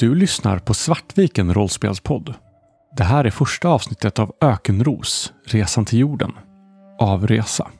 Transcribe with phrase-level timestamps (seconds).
[0.00, 2.34] Du lyssnar på Svartviken rollspelspodd.
[2.96, 6.32] Det här är första avsnittet av Ökenros, Resan till jorden.
[6.98, 7.70] Avresa.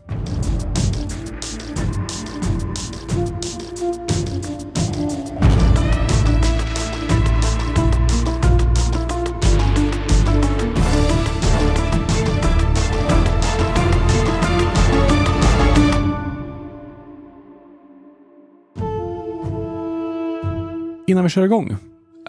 [21.07, 21.77] Innan vi kör igång,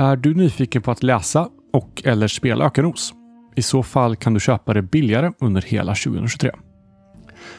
[0.01, 3.13] är du nyfiken på att läsa och eller spela Ökenros?
[3.55, 6.51] I så fall kan du köpa det billigare under hela 2023.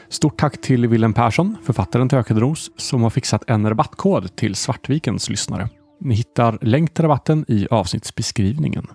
[0.09, 5.29] Stort tack till Willem Persson, författaren till Ökenros, som har fixat en rabattkod till Svartvikens
[5.29, 5.69] lyssnare.
[6.01, 8.87] Ni hittar länk till rabatten i avsnittsbeskrivningen.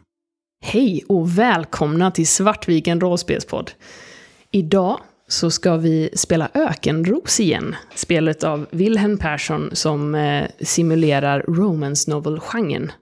[0.64, 3.70] Hej och välkomna till Svartviken rollspelspodd.
[4.52, 7.74] Idag så ska vi spela Ökenros igen.
[7.94, 12.92] Spelet av Wilhelm Persson som eh, simulerar romance novel-genren.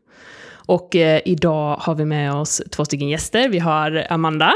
[0.66, 3.48] Och eh, idag har vi med oss två stycken gäster.
[3.48, 4.52] Vi har Amanda.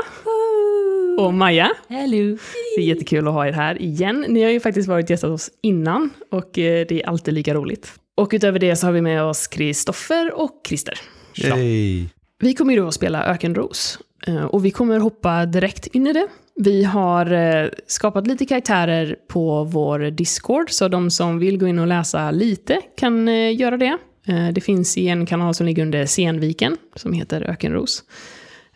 [1.18, 1.70] Och Maja.
[1.88, 2.36] Hello.
[2.76, 4.24] Det är jättekul att ha er här igen.
[4.28, 7.92] Ni har ju faktiskt varit gästat oss innan och eh, det är alltid lika roligt.
[8.16, 10.98] Och utöver det så har vi med oss Kristoffer och Christer.
[11.36, 12.06] Yay.
[12.38, 13.98] Vi kommer ju då att spela Ökenros.
[14.26, 16.26] Eh, Och vi kommer hoppa direkt in i det.
[16.56, 21.78] Vi har eh, skapat lite karaktärer på vår Discord, så de som vill gå in
[21.78, 23.98] och läsa lite kan göra det.
[24.26, 28.04] Eh, Det finns i en kanal som ligger under Senviken, som heter Ökenros.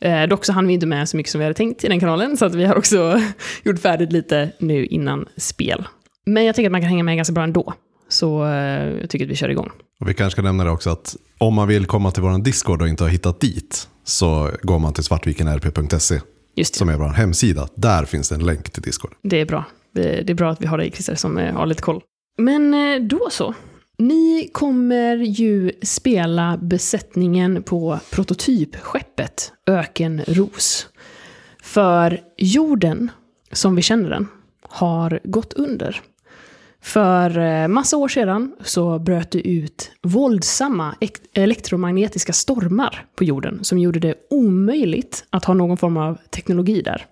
[0.01, 2.01] Eh, Dock så hann vi inte med så mycket som vi hade tänkt i den
[2.01, 3.20] kanalen, så att vi har också
[3.64, 5.84] gjort färdigt lite nu innan spel.
[6.27, 7.73] Men jag tänker att man kan hänga med ganska bra ändå.
[8.09, 8.51] Så eh,
[9.01, 9.70] jag tycker att vi kör igång.
[10.01, 12.83] Och vi kanske ska nämna det också att om man vill komma till vår Discord
[12.83, 16.20] och inte har hittat dit så går man till svartvikenrp.se
[16.62, 17.69] som är vår hemsida.
[17.75, 19.14] Där finns det en länk till Discord.
[19.23, 19.64] Det är bra.
[19.92, 22.01] Det är bra att vi har dig Christer som har lite koll.
[22.39, 22.75] Men
[23.08, 23.55] då så.
[23.98, 30.89] Ni kommer ju spela besättningen på prototypskeppet Ökenros.
[31.63, 33.11] För jorden,
[33.52, 34.29] som vi känner den,
[34.63, 36.01] har gått under.
[36.80, 40.95] För eh, massa år sedan så bröt det ut våldsamma
[41.35, 47.07] elektromagnetiska stormar på jorden som gjorde det omöjligt att ha någon form av teknologi där.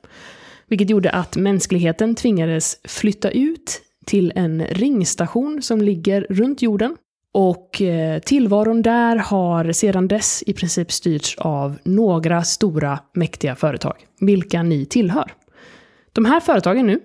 [0.66, 6.96] Vilket gjorde att mänskligheten tvingades flytta ut till en ringstation som ligger runt jorden.
[7.34, 13.94] Och eh, tillvaron där har sedan dess i princip styrts av några stora mäktiga företag,
[14.20, 15.32] vilka ni tillhör.
[16.12, 17.00] De här företagen nu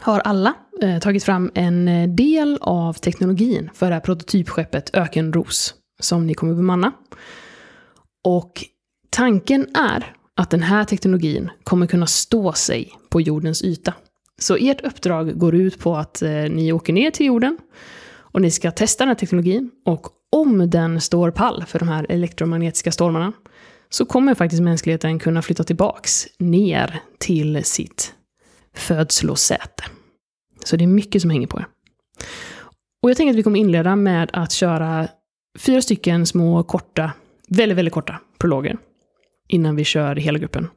[0.00, 5.74] har alla eh, tagit fram en eh, del av teknologin för det här prototypskeppet Ökenros,
[6.00, 6.92] som ni kommer bemanna.
[8.24, 8.64] Och
[9.10, 13.94] tanken är att den här teknologin kommer kunna stå sig på jordens yta.
[14.40, 17.58] Så ert uppdrag går ut på att eh, ni åker ner till jorden
[18.12, 19.70] och ni ska testa den här teknologin.
[19.84, 23.32] Och om den står pall för de här elektromagnetiska stormarna
[23.88, 28.14] så kommer faktiskt mänskligheten kunna flytta tillbaks ner till sitt
[28.76, 29.84] födslosäte.
[30.64, 31.66] Så det är mycket som hänger på er.
[33.02, 35.08] Och jag tänker att vi kommer inleda med att köra
[35.58, 37.12] fyra stycken små korta,
[37.48, 38.78] väldigt, väldigt korta prologer
[39.48, 40.68] innan vi kör hela gruppen.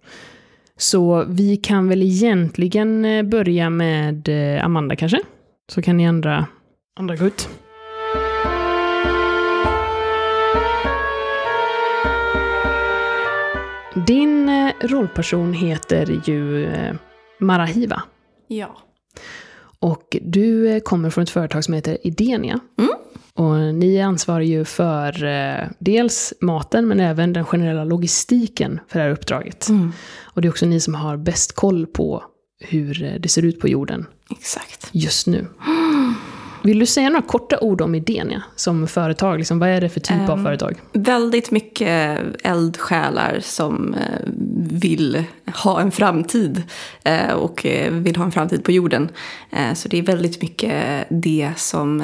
[0.77, 5.19] Så vi kan väl egentligen eh, börja med eh, Amanda kanske?
[5.71, 6.47] Så kan ni andra,
[6.95, 7.49] andra gå ut.
[14.07, 16.67] Din eh, rollperson heter ju
[17.39, 18.01] Marahiva.
[18.47, 18.77] Ja.
[19.83, 22.59] Och du eh, kommer från ett företag som heter Idenia.
[23.33, 29.05] Och ni ansvarar ju för eh, dels maten men även den generella logistiken för det
[29.05, 29.67] här uppdraget.
[30.23, 32.23] Och det är också ni som har bäst koll på
[32.59, 34.89] hur eh, det ser ut på jorden Exakt.
[34.91, 35.47] just nu.
[36.63, 39.37] Vill du säga några korta ord om Idenia som företag?
[39.37, 40.75] Liksom, vad är det för typ av Ehm, företag?
[40.93, 44.19] Väldigt mycket eldsjälar som eh,
[44.71, 45.23] vill
[45.63, 46.63] ha en framtid
[47.03, 49.09] eh, och eh, vill ha en framtid på jorden.
[49.75, 52.01] Så det är väldigt mycket det som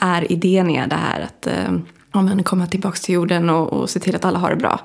[0.00, 1.20] är idén i det här.
[1.20, 1.48] Att
[2.12, 4.80] ja, men komma tillbaka till jorden och, och se till att alla har det bra.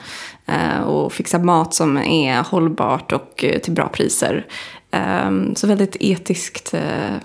[0.46, 4.46] Eh, Och fixa mat som är hållbart och eh, till bra priser.
[4.92, 6.74] Eh, Så väldigt etiskt.
[6.74, 6.82] eh,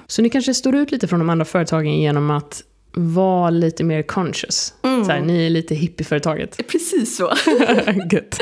[0.06, 2.62] Så ni kanske står ut lite från de andra företagen genom att
[2.96, 4.74] vara lite mer conscious.
[4.82, 6.56] Så här, ni är lite hippieföretaget.
[6.68, 7.32] Precis så.
[8.12, 8.38] Gött.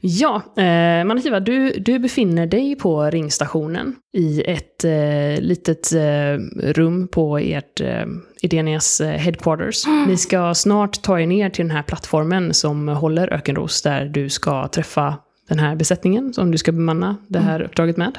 [0.00, 6.38] Ja, eh, Manakiva, du, du befinner dig på ringstationen i ett eh, litet eh,
[6.72, 8.04] rum på ert eh,
[8.42, 9.86] Idenias eh, headquarters.
[10.06, 14.28] Ni ska snart ta er ner till den här plattformen som håller Ökenros, där du
[14.28, 15.14] ska träffa
[15.48, 18.18] den här besättningen som du ska bemanna det här uppdraget med.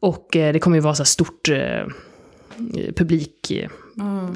[0.00, 1.86] Och eh, det kommer ju vara så stort, eh,
[2.96, 3.70] publik eh,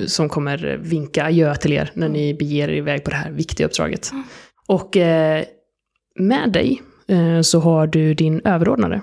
[0.06, 3.66] som kommer vinka adjö till er när ni beger er iväg på det här viktiga
[3.66, 4.10] uppdraget.
[4.66, 5.44] Och eh,
[6.18, 9.02] med dig eh, så har du din överordnade.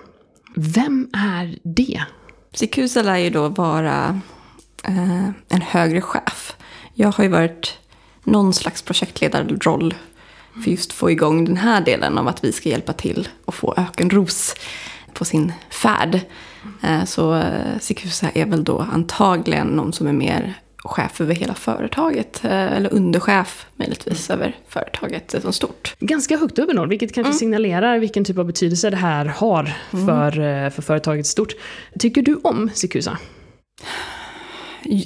[0.55, 2.01] Vem är det?
[2.53, 4.21] Sikusa lär ju då vara
[4.83, 6.55] eh, en högre chef.
[6.93, 7.77] Jag har ju varit
[8.23, 9.93] någon slags projektledarroll
[10.63, 13.73] för just få igång den här delen av att vi ska hjälpa till och få
[13.77, 14.55] Ökenros
[15.13, 16.19] på sin färd.
[16.83, 21.53] Eh, så eh, Sikusa är väl då antagligen någon som är mer chef över hela
[21.53, 22.45] företaget.
[22.45, 25.95] eh, Eller underchef möjligtvis över företaget som stort.
[25.99, 30.39] Ganska högt över noll, vilket kanske signalerar vilken typ av betydelse det här har för,
[30.39, 31.53] eh, för företaget stort.
[31.99, 33.17] Tycker du om Sikusa?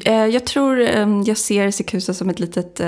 [0.06, 0.80] Jag tror
[1.26, 2.82] jag ser Sikusa som ett litet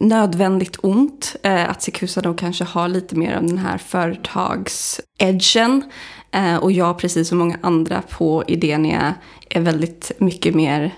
[0.00, 1.36] nödvändigt ont.
[1.42, 5.82] Eh, Att Sikusa då kanske har lite mer av den här företagsedgen.
[6.32, 9.14] Eh, Och jag, precis som många andra på Idenia,
[9.50, 10.90] är väldigt mycket mer...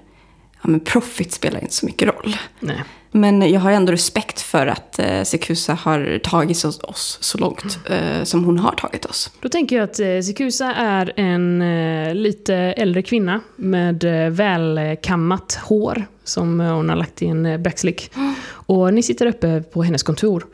[0.63, 2.37] Ja, men profit spelar inte så mycket roll.
[2.61, 2.85] Nej.
[3.11, 7.79] Men jag har ändå respekt för att eh, Sikusa har tagit oss, oss så långt
[7.91, 9.31] eh, som hon har tagit oss.
[9.41, 15.59] Då tänker jag att eh, Sikusa är en eh, lite äldre kvinna med eh, välkammat
[15.65, 18.11] hår som eh, hon har lagt i en eh, backslick.
[18.67, 20.47] Och ni sitter uppe på hennes kontor.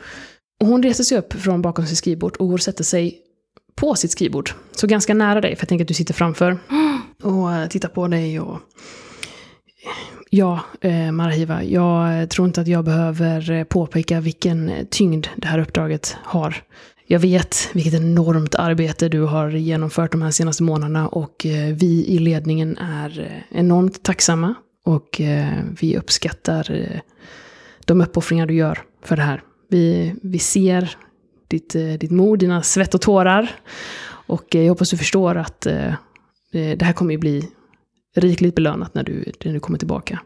[0.61, 3.19] Och hon reser sig upp från bakom sitt skrivbord och går och sätter sig
[3.75, 4.51] på sitt skrivbord.
[4.73, 6.59] Så ganska nära dig, för jag tänker att du sitter framför.
[7.23, 8.59] Och eh, tittar på dig och...
[10.31, 15.59] Ja, eh, Marahiva, jag tror inte att jag behöver eh, påpeka vilken tyngd det här
[15.59, 16.63] uppdraget har.
[17.07, 22.19] Jag vet vilket enormt arbete du har genomfört de här senaste månaderna och vi i
[22.19, 24.55] ledningen är enormt tacksamma
[24.85, 27.01] och eh, vi uppskattar eh,
[27.87, 29.43] de uppoffringar du gör för det här.
[29.69, 30.97] Vi, vi ser
[31.49, 33.51] ditt, eh, ditt mod, dina svett och tårar
[34.27, 35.89] och eh, jag hoppas du förstår att eh,
[36.53, 37.49] eh, det här kommer ju bli
[38.17, 40.21] rikligt belönat när du, när du kommer tillbaka.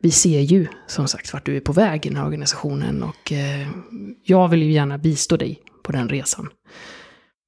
[0.00, 3.32] Vi ser ju som sagt vart du är på väg i den här organisationen och
[3.32, 3.68] eh,
[4.24, 6.48] jag vill ju gärna bistå dig på den resan.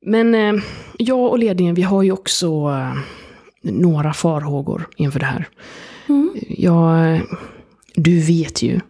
[0.07, 0.63] Men eh,
[0.99, 2.95] jag och ledningen, vi har ju också eh,
[3.63, 5.49] några farhågor inför det här.
[6.49, 7.21] Jag,
[7.95, 8.81] du vet ju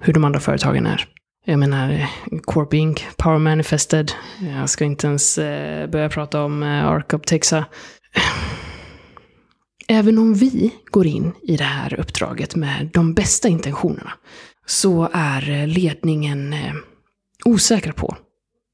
[0.00, 1.08] hur de andra företagen är.
[1.44, 2.06] Jag menar,
[2.42, 4.12] Corp Inc, Power Manifested.
[4.40, 7.64] Jag ska inte ens eh, börja prata om eh, Optexa.
[9.88, 14.12] Även om vi går in i det här uppdraget med de bästa intentionerna
[14.66, 16.74] så är eh, ledningen eh,
[17.44, 18.16] osäkra på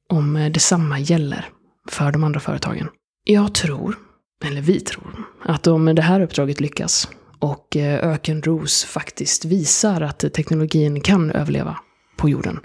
[0.09, 1.45] om detsamma gäller
[1.89, 2.89] för de andra företagen.
[3.25, 3.99] Jag tror,
[4.45, 7.09] eller vi tror, att om det här uppdraget lyckas
[7.41, 11.79] och eh, Ökenros faktiskt visar att teknologin kan överleva
[12.17, 12.61] på jorden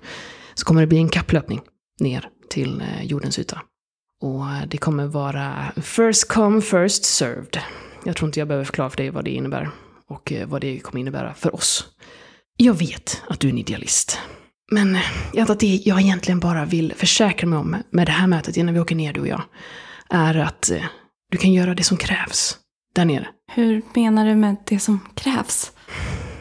[0.54, 1.62] så kommer det bli en kapplöpning
[2.00, 3.62] ner till eh, jordens yta.
[4.22, 7.60] Och eh, det kommer vara first come, first served.
[8.06, 9.70] Jag tror inte jag behöver förklara för dig vad det innebär
[10.08, 11.88] och vad det kommer innebära för oss.
[12.58, 14.20] Jag vet att du är en idealist.
[14.72, 14.98] Men
[15.34, 18.58] jag antar att det jag egentligen bara vill försäkra mig om med det här mötet
[18.58, 19.42] innan vi åker ner du och jag,
[20.10, 20.72] är att
[21.32, 22.58] du kan göra det som krävs
[22.96, 23.28] där nere.
[23.56, 25.72] Hur menar du med det som krävs?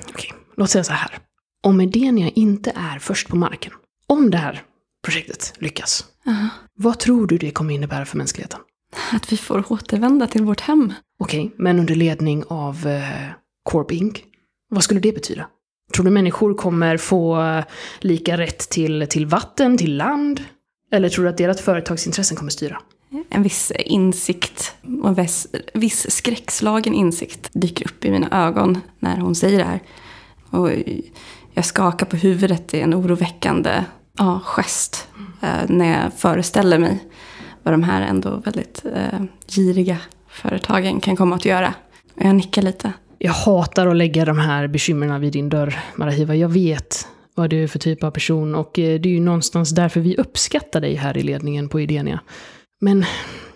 [0.08, 1.18] Okej, låt säga så här.
[1.62, 3.72] Om Edenia inte är först på marken,
[4.06, 4.62] om det här
[5.04, 6.48] projektet lyckas, Aha.
[6.74, 8.60] vad tror du det kommer innebära för mänskligheten?
[9.12, 10.92] Att vi får återvända till vårt hem.
[11.18, 13.28] Okej, men under ledning av eh,
[13.62, 14.22] Corp Inc.
[14.68, 15.48] Vad skulle det betyda?
[15.94, 17.62] Tror du människor kommer få
[18.00, 20.44] lika rätt till, till vatten, till land?
[20.92, 22.80] Eller tror du att deras företagsintressen kommer styra?
[23.30, 29.16] En viss insikt och en viss, viss skräckslagen insikt dyker upp i mina ögon när
[29.16, 29.80] hon säger det här.
[30.50, 30.70] Och
[31.54, 33.84] jag skakar på huvudet i en oroväckande
[34.18, 35.08] ja, gest
[35.40, 36.98] eh, när jag föreställer mig
[37.62, 41.74] vad de här ändå väldigt eh, giriga företagen kan komma att göra.
[42.14, 42.92] Och jag nickar lite.
[43.18, 46.34] Jag hatar att lägga de här bekymren vid din dörr, Marahiva.
[46.34, 49.70] Jag vet vad du är för typ av person och eh, det är ju någonstans
[49.70, 52.20] därför vi uppskattar dig här i ledningen på Idenia.
[52.84, 53.04] Men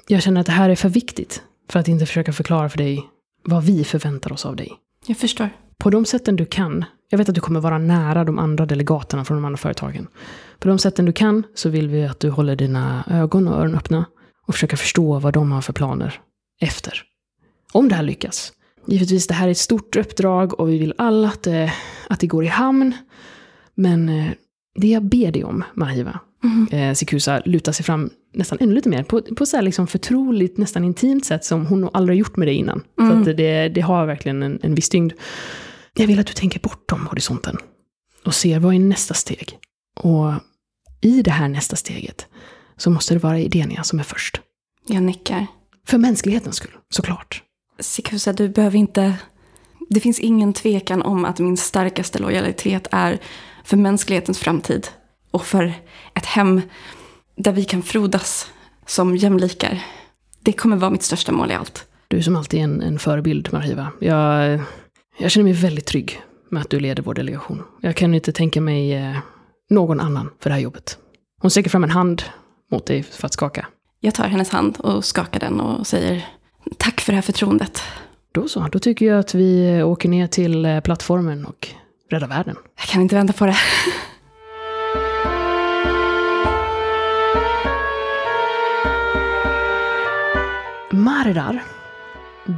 [0.09, 3.05] jag känner att det här är för viktigt för att inte försöka förklara för dig
[3.45, 4.73] vad vi förväntar oss av dig.
[5.07, 5.51] Jag förstår.
[5.79, 9.25] På de sätten du kan, jag vet att du kommer vara nära de andra delegaterna
[9.25, 10.07] från de andra företagen.
[10.59, 13.75] På de sätten du kan så vill vi att du håller dina ögon och öron
[13.75, 14.05] öppna
[14.47, 16.21] och försöker förstå vad de har för planer
[16.61, 17.03] efter.
[17.73, 18.53] Om det här lyckas.
[18.87, 21.73] Givetvis, det här är ett stort uppdrag och vi vill alla att det,
[22.09, 22.95] att det går i hamn.
[23.75, 24.31] Men eh,
[24.75, 26.21] det jag ber dig om, Mahiva,
[26.71, 30.59] eh, Sikusa lutar sig fram nästan ännu lite mer på, på så här liksom förtroligt,
[30.59, 32.83] nästan intimt sätt som hon nog aldrig gjort med dig innan.
[32.97, 35.13] Så att det, det har verkligen en, en viss tyngd.
[35.95, 37.57] Jag vill att du tänker bortom horisonten
[38.25, 39.59] och ser vad är nästa steg.
[40.01, 40.33] Och
[41.01, 42.27] i det här nästa steget
[42.77, 44.41] så måste det vara Idenia som är först.
[44.87, 45.47] Jag nickar.
[45.87, 47.43] För mänsklighetens skull, såklart.
[47.81, 49.15] Sikusa, du behöver inte
[49.91, 53.19] Det finns ingen tvekan om att min starkaste lojalitet är
[53.65, 54.89] för mänsklighetens framtid
[55.31, 55.73] och för
[56.15, 56.63] ett hem
[57.37, 58.51] där vi kan frodas
[58.87, 59.85] som jämlikar.
[60.41, 61.87] Det kommer vara mitt största mål i allt.
[62.09, 63.93] Du är som alltid en, en förebild, Marhiva.
[64.01, 64.61] Jag,
[65.19, 67.63] jag känner mig väldigt trygg med att du leder vår delegation.
[67.81, 69.17] Jag kan inte tänka mig eh,
[69.71, 70.99] någon annan för det här jobbet.
[71.41, 72.23] Hon sträcker fram en hand
[72.71, 73.67] mot dig för att skaka.
[74.01, 76.29] Jag tar hennes hand och skakar den och säger
[76.79, 77.83] tack för det här förtroendet.
[78.33, 81.69] Då så, då tycker jag att vi åker ner till eh, plattformen och
[82.11, 82.57] räddar världen.
[82.77, 83.57] Jag kan inte vänta på det.
[91.07, 91.63] Mardar,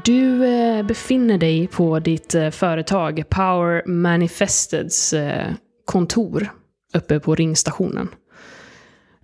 [0.04, 5.52] du eh, befinner dig på ditt eh, företag Power Manifesteds eh,
[5.84, 6.52] kontor
[6.94, 8.08] uppe på ringstationen.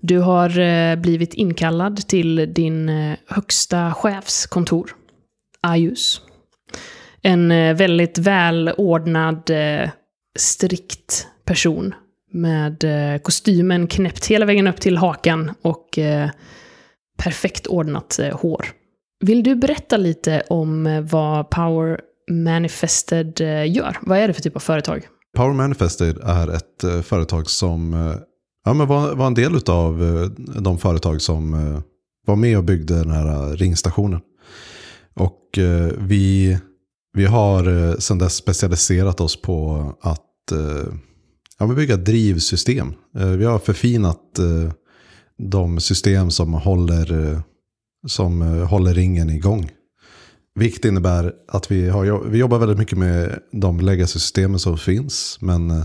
[0.00, 2.90] Du har blivit inkallad till din
[3.26, 4.90] högsta chefs kontor,
[5.60, 6.20] Ayus.
[7.22, 9.50] En väldigt välordnad,
[10.38, 11.94] strikt person
[12.32, 12.84] med
[13.22, 15.98] kostymen knäppt hela vägen upp till hakan och
[17.18, 18.66] perfekt ordnat hår.
[19.24, 22.00] Vill du berätta lite om eh, vad Power
[22.30, 23.98] Manifested eh, gör?
[24.02, 25.06] Vad är det för typ av företag?
[25.36, 27.92] Power Manifested är ett eh, företag som
[28.64, 31.52] ja, men var, var en del av de företag som
[32.26, 34.20] var med och byggde den här ringstationen.
[35.14, 35.58] Och
[35.98, 36.58] vi,
[37.12, 40.52] vi har sedan dess specialiserat oss på att
[41.58, 42.94] ja, men bygga drivsystem.
[43.12, 44.20] Vi har förfinat
[45.38, 47.42] de system som håller,
[48.06, 49.70] som eh, håller ringen igång.
[50.54, 55.38] Vilket innebär att vi, har, vi jobbar väldigt mycket med de legacy-systemen som finns.
[55.40, 55.84] Men eh,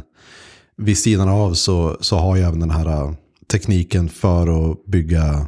[0.78, 3.14] vid sidan av så, så har jag även den här eh,
[3.52, 5.48] tekniken för att bygga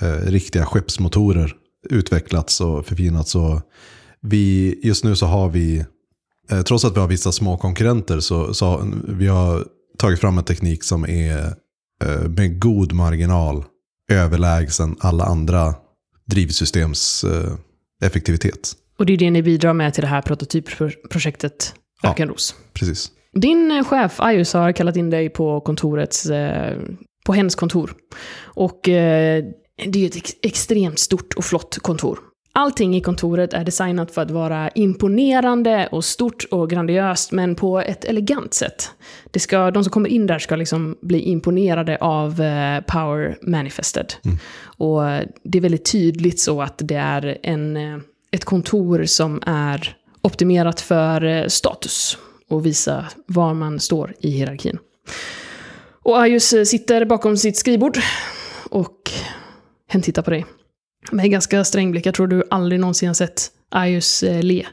[0.00, 1.54] eh, riktiga skeppsmotorer
[1.90, 3.34] utvecklats och förfinats.
[3.34, 3.60] Och
[4.20, 5.84] vi, just nu så har vi,
[6.50, 9.64] eh, trots att vi har vissa små konkurrenter, så, så har vi har
[9.98, 11.54] tagit fram en teknik som är
[12.04, 13.64] eh, med god marginal
[14.10, 15.74] överlägsen alla andra
[16.30, 17.52] drivsystems eh,
[18.06, 18.72] effektivitet.
[18.98, 22.10] Och det är det ni bidrar med till det här prototypprojektet Ja.
[22.10, 22.54] Ökenros.
[22.72, 23.10] Precis.
[23.40, 26.78] Din eh, chef, Ayus, har kallat in dig på kontorets, eh,
[27.26, 27.94] på hennes kontor.
[28.42, 28.92] Och det
[29.96, 32.18] är ett ex- extremt stort och flott kontor.
[32.52, 37.80] Allting i kontoret är designat för att vara imponerande och stort och grandiöst, men på
[37.80, 38.90] ett elegant sätt.
[39.30, 44.12] Det ska, de som kommer in där ska liksom bli imponerade av eh, Power Manifested.
[44.62, 47.98] Och eh, det är väldigt tydligt så att det är en, eh,
[48.30, 54.78] ett kontor som är optimerat för status och visa var man står i hierarkin.
[56.02, 57.98] Och Ayus sitter bakom sitt skrivbord
[58.70, 59.10] och
[59.88, 60.46] hen tittar på dig.
[61.12, 62.06] Med ganska sträng blick.
[62.06, 64.66] Jag tror du aldrig någonsin har sett Ayus eh, le.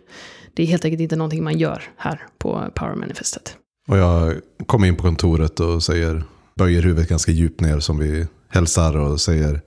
[0.53, 3.57] Det är helt enkelt inte någonting man gör här på Power Manifestet.
[3.87, 6.23] Och jag kommer in på kontoret och säger,
[6.55, 9.61] böjer huvudet ganska djupt ner som vi hälsar och säger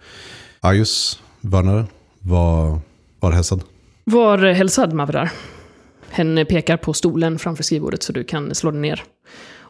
[0.60, 1.86] Ajus, Werner,
[2.18, 2.78] var,
[3.20, 3.62] var hälsad.
[4.04, 5.30] Var hälsad Mavrar.
[6.10, 9.04] Hen pekar på stolen framför skrivbordet så du kan slå den ner.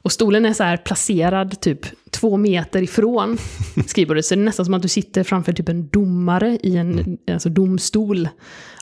[0.03, 3.39] Och stolen är så här placerad typ två meter ifrån
[3.87, 4.25] skrivbordet.
[4.25, 7.49] Så det är nästan som att du sitter framför typ en domare i en alltså
[7.49, 8.29] domstol.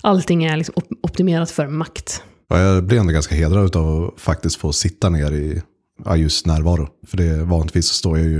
[0.02, 2.22] Allting är liksom op- optimerat för makt.
[2.50, 5.62] Och jag blir ändå ganska hedrad av att faktiskt få sitta ner i
[6.04, 6.88] Ajus närvaro.
[7.06, 8.38] För det vanligtvis så står jag ju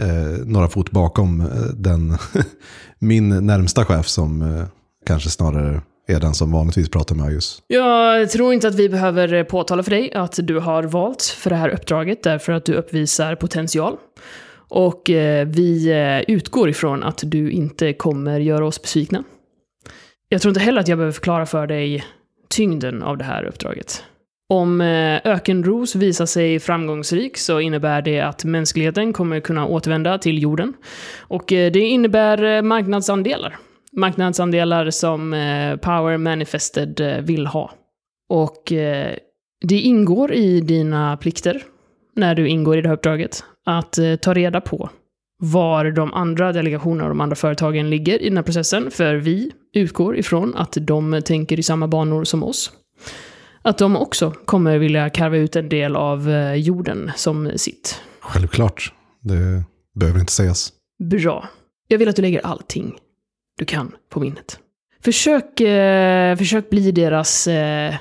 [0.00, 2.18] eh, några fot bakom eh, den
[2.98, 4.66] min närmsta chef som eh,
[5.06, 7.62] kanske snarare är den som vanligtvis pratar med Ajus.
[7.66, 11.56] Jag tror inte att vi behöver påtala för dig att du har valt för det
[11.56, 13.96] här uppdraget därför att du uppvisar potential.
[14.68, 19.24] Och eh, vi eh, utgår ifrån att du inte kommer göra oss besvikna.
[20.28, 22.04] Jag tror inte heller att jag behöver förklara för dig
[22.48, 24.04] tyngden av det här uppdraget.
[24.48, 30.42] Om eh, Ökenros visar sig framgångsrik så innebär det att mänskligheten kommer kunna återvända till
[30.42, 30.72] jorden.
[31.18, 33.58] Och det innebär marknadsandelar.
[33.96, 37.70] Marknadsandelar som eh, Power Manifested eh, vill ha.
[38.28, 39.16] Och eh,
[39.60, 41.62] det ingår i dina plikter,
[42.16, 44.90] när du ingår i det här uppdraget, att ta reda på
[45.38, 48.90] var de andra delegationerna och de andra företagen ligger i den här processen.
[48.90, 52.72] För vi utgår ifrån att de tänker i samma banor som oss.
[53.62, 58.00] Att de också kommer vilja karva ut en del av jorden som sitt.
[58.20, 60.72] Självklart, det behöver inte sägas.
[60.98, 61.48] Bra.
[61.88, 62.94] Jag vill att du lägger allting
[63.58, 64.58] du kan på minnet.
[65.04, 67.94] Försök, eh, försök bli deras eh,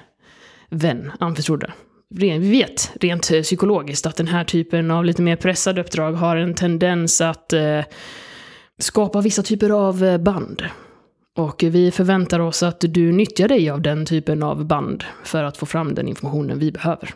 [0.69, 1.73] vän, anförtrodda.
[2.09, 6.37] Vi vet rent eh, psykologiskt att den här typen av lite mer pressade uppdrag har
[6.37, 7.81] en tendens att eh,
[8.79, 10.63] skapa vissa typer av eh, band.
[11.37, 15.57] Och vi förväntar oss att du nyttjar dig av den typen av band för att
[15.57, 17.13] få fram den informationen vi behöver.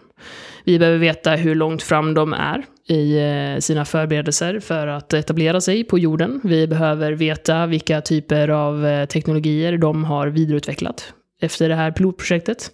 [0.64, 5.62] Vi behöver veta hur långt fram de är i eh, sina förberedelser för att etablera
[5.62, 6.42] sig på jorden.
[6.44, 12.72] Vi behöver veta vilka typer av eh, teknologier de har vidareutvecklat efter det här pilotprojektet.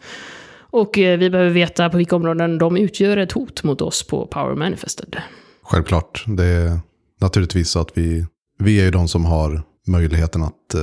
[0.58, 4.28] Och eh, vi behöver veta på vilka områden de utgör ett hot mot oss på
[4.28, 5.18] Power Manifested.
[5.64, 6.24] Självklart.
[6.28, 6.80] Det är
[7.22, 8.26] naturligtvis så att vi,
[8.60, 10.76] vi är ju de som har möjligheten att,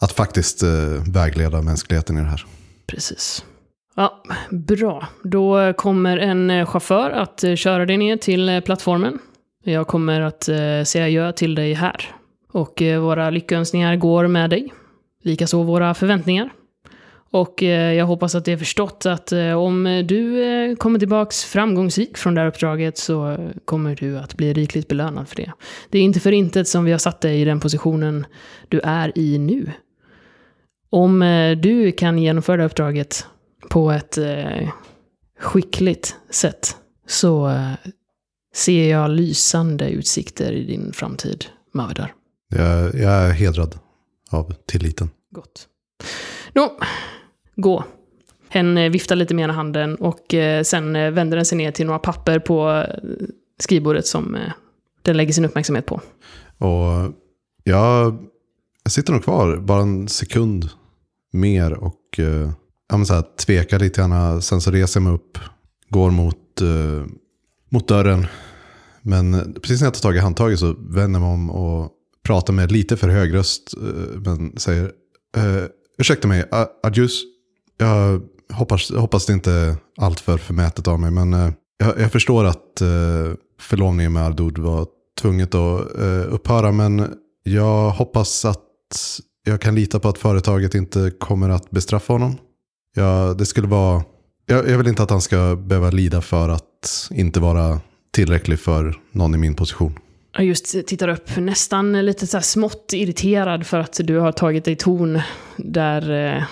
[0.00, 0.62] att faktiskt
[1.06, 2.46] vägleda mänskligheten i det här.
[2.86, 3.44] Precis.
[3.94, 5.08] Ja, bra.
[5.22, 9.18] Då kommer en eh, chaufför att eh, köra dig ner till eh, plattformen.
[9.64, 10.42] Jag kommer att
[10.84, 12.10] säga adjö till dig här.
[12.52, 14.72] Och våra lyckönskningar går med dig.
[15.22, 16.50] Likaså våra förväntningar.
[17.30, 22.40] Och jag hoppas att det är förstått att om du kommer tillbaks framgångsrik från det
[22.40, 25.52] här uppdraget så kommer du att bli rikligt belönad för det.
[25.90, 28.26] Det är inte för intet som vi har satt dig i den positionen
[28.68, 29.70] du är i nu.
[30.90, 31.20] Om
[31.62, 33.26] du kan genomföra det här uppdraget
[33.68, 34.68] på ett eh,
[35.40, 36.76] skickligt sätt
[37.06, 37.72] så eh,
[38.54, 42.14] ser jag lysande utsikter i din framtid, Mavedar.
[42.48, 43.78] Jag, jag är hedrad
[44.30, 45.10] av tilliten.
[45.30, 45.68] Gott.
[46.52, 46.78] Nå,
[47.56, 47.84] gå.
[48.48, 51.70] Hen eh, viftar lite med ena handen och eh, sen eh, vänder den sig ner
[51.70, 53.26] till några papper på eh,
[53.58, 54.36] skrivbordet som
[55.02, 56.00] den lägger sin uppmärksamhet på.
[56.58, 57.12] Och
[57.64, 58.18] jag,
[58.82, 60.70] jag sitter nog kvar bara en sekund
[61.32, 62.50] mer och eh,
[62.92, 64.42] ja, men så här, tvekar lite grann.
[64.42, 65.38] Sen så reser jag mig upp,
[65.88, 67.06] går mot, eh,
[67.70, 68.26] mot dörren.
[69.02, 71.90] Men precis när jag tar tag i handtaget så vänder jag mig om och
[72.26, 73.74] pratar med lite för hög röst.
[73.76, 74.84] eh, Men säger,
[75.36, 75.64] eh,
[75.98, 76.44] ursäkta mig,
[76.82, 77.22] Adjus.
[77.78, 78.22] Jag
[78.52, 81.10] hoppas, hoppas det inte är alltför förmätet av mig.
[81.10, 84.86] Men eh, jag, jag förstår att eh, förlovningen med Ardud var
[85.20, 86.72] tvunget att eh, upphöra.
[86.72, 88.58] Men jag hoppas att
[89.44, 92.36] jag kan lita på att företaget inte kommer att bestraffa honom.
[92.94, 94.02] Ja, det skulle vara...
[94.46, 97.80] Jag, jag vill inte att han ska behöva lida för att inte vara
[98.10, 99.98] tillräcklig för någon i min position.
[100.32, 104.64] Jag just tittar upp, nästan lite så här smått irriterad för att du har tagit
[104.64, 105.20] dig ton
[105.56, 106.44] där eh,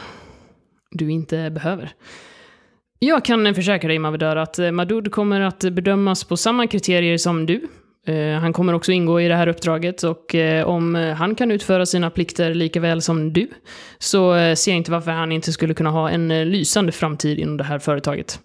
[0.91, 1.93] du inte behöver.
[2.99, 7.47] Jag kan försäkra dig, Mavedör att eh, Madud kommer att bedömas på samma kriterier som
[7.47, 7.69] du.
[8.11, 11.87] Eh, han kommer också ingå i det här uppdraget och eh, om han kan utföra
[11.87, 13.49] sina plikter lika väl som du
[13.99, 17.57] så eh, ser jag inte varför han inte skulle kunna ha en lysande framtid inom
[17.57, 18.41] det här företaget.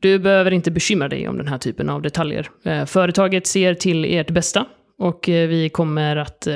[0.00, 2.50] Du behöver inte bekymra dig om den här typen av detaljer.
[2.86, 4.64] Företaget ser till ert bästa
[4.98, 6.48] och vi kommer att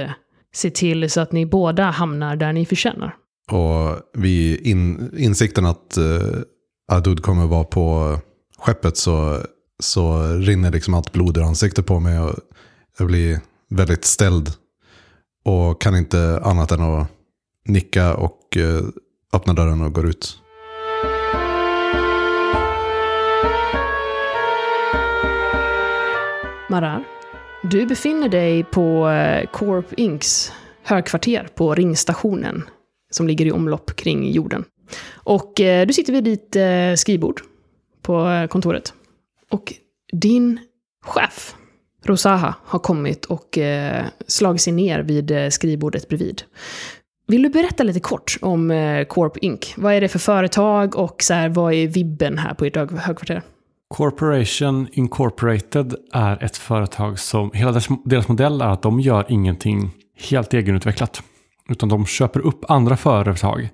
[0.55, 3.15] se till så att ni båda hamnar där ni förtjänar.
[3.53, 5.99] Och vid in, insikten att
[6.93, 8.17] Adud kommer vara på
[8.59, 9.37] skeppet så,
[9.81, 12.21] så rinner liksom allt blod ur ansiktet på mig.
[12.21, 12.35] Och
[12.99, 14.51] jag blir väldigt ställd.
[15.45, 17.09] Och kan inte annat än att
[17.65, 18.83] nicka och eh,
[19.33, 20.37] öppna dörren och går ut.
[26.71, 27.05] Marar,
[27.63, 32.63] du befinner dig på eh, Corp Inks högkvarter på ringstationen
[33.11, 34.65] som ligger i omlopp kring jorden.
[35.13, 36.57] Och eh, du sitter vid ditt
[36.99, 37.41] skrivbord
[38.03, 38.95] på kontoret.
[39.51, 39.75] Och
[40.13, 40.59] din
[41.05, 41.55] chef,
[42.05, 46.43] Rosaha, har kommit och eh, slagit sig ner vid eh, skrivbordet bredvid.
[47.27, 49.75] Vill du berätta lite kort om eh, Corp Inc?
[49.77, 53.43] Vad är det för företag och så här, vad är vibben här på ert högkvarter?
[53.89, 59.91] Corporation Incorporated är ett företag som, hela deras, deras modell är att de gör ingenting
[60.31, 61.23] helt egenutvecklat.
[61.69, 63.69] Utan de köper upp andra företag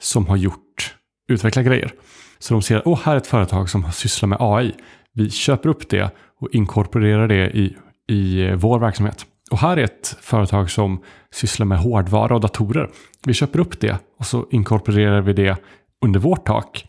[0.00, 0.94] som har gjort,
[1.28, 1.92] utvecklat grejer.
[2.38, 4.74] Så de ser, åh här är ett företag som sysslar med AI.
[5.14, 7.76] Vi köper upp det och inkorporerar det i,
[8.08, 9.26] i eh, vår verksamhet.
[9.50, 12.90] Och här är ett företag som sysslar med hårdvara och datorer.
[13.26, 15.56] Vi köper upp det och så inkorporerar vi det
[16.04, 16.86] under vårt tak.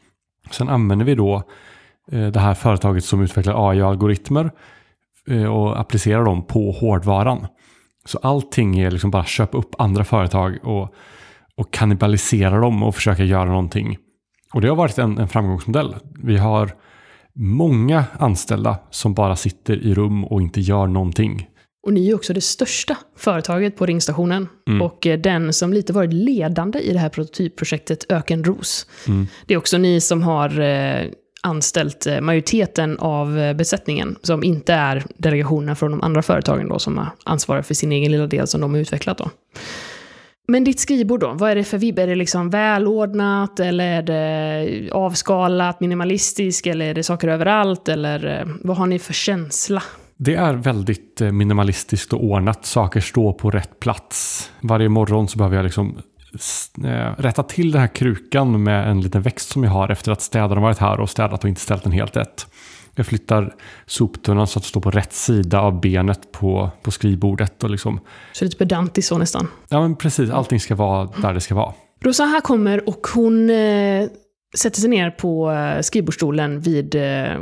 [0.51, 1.43] Sen använder vi då
[2.11, 4.51] eh, det här företaget som utvecklar AI-algoritmer
[5.27, 7.47] eh, och applicerar dem på hårdvaran.
[8.05, 10.93] Så allting är liksom bara köpa upp andra företag och,
[11.55, 13.97] och kannibalisera dem och försöka göra någonting.
[14.53, 15.95] Och det har varit en, en framgångsmodell.
[16.23, 16.71] Vi har
[17.35, 21.47] många anställda som bara sitter i rum och inte gör någonting.
[21.83, 24.47] Och ni är också det största företaget på ringstationen.
[24.81, 28.87] Och eh, den som lite varit ledande i det här prototypprojektet Ökenros.
[29.45, 31.05] Det är också ni som har eh,
[31.41, 34.15] anställt eh, majoriteten av besättningen.
[34.21, 38.27] Som inte är delegationen från de andra företagen då, som ansvarar för sin egen lilla
[38.27, 39.17] del som de har utvecklat.
[39.17, 39.29] Då.
[40.51, 41.99] Men ditt skrivbord då, vad är det för vibb?
[41.99, 47.89] Är det liksom välordnat eller är det avskalat, minimalistiskt eller är det saker överallt?
[47.89, 49.83] Eller eh, vad har ni för känsla?
[50.17, 52.65] Det är väldigt eh, minimalistiskt och ordnat.
[52.65, 54.49] Saker står på rätt plats.
[54.61, 55.97] Varje morgon så behöver jag liksom
[56.83, 60.21] eh, rätta till den här krukan med en liten växt som jag har efter att
[60.21, 62.47] städaren varit här och städat och inte ställt den helt rätt.
[62.95, 67.63] Jag flyttar soptunnan så att det står på rätt sida av benet på, på skrivbordet.
[67.63, 67.99] Och liksom.
[68.33, 69.47] Så lite pedantiskt så nästan.
[69.69, 70.29] Ja, men precis.
[70.29, 71.73] Allting ska vara där det ska vara.
[72.03, 74.07] Rosa här kommer och hon eh,
[74.57, 77.39] sätter sig ner på eh, skrivbordsstolen vid eh,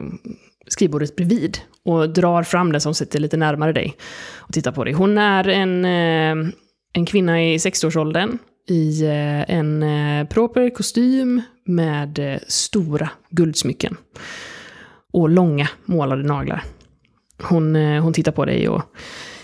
[0.67, 3.95] skrivbordet bredvid och drar fram den som sitter lite närmare dig
[4.37, 4.93] och tittar på dig.
[4.93, 6.53] Hon är en, eh,
[6.93, 8.37] en kvinna i 60-årsåldern
[8.69, 13.97] i eh, en eh, proper kostym med stora guldsmycken
[15.13, 16.63] och långa målade naglar.
[17.41, 18.81] Hon, eh, hon tittar på dig och...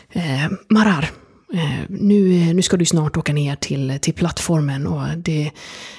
[0.10, 1.10] Eh, Marar,
[1.54, 5.52] eh, nu, eh, nu ska du snart åka ner till, till plattformen och det,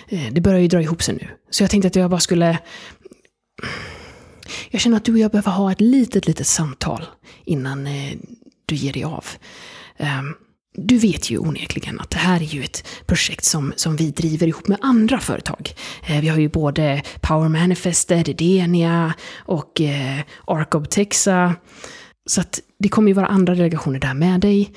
[0.08, 1.28] eh, det börjar ju dra ihop sig nu.
[1.50, 2.58] Så jag tänkte att jag bara skulle...
[4.70, 7.04] Jag känner att du och jag behöver ha ett litet, litet samtal
[7.44, 8.12] innan eh,
[8.66, 9.24] du ger dig av.
[9.96, 10.34] Ehm,
[10.78, 14.46] du vet ju onekligen att det här är ju ett projekt som, som vi driver
[14.46, 15.74] ihop med andra företag.
[16.06, 21.54] Eh, vi har ju både Power Manifested, Edenia och eh, Arc Texa.
[22.26, 24.72] Så att det kommer ju vara andra delegationer där med dig.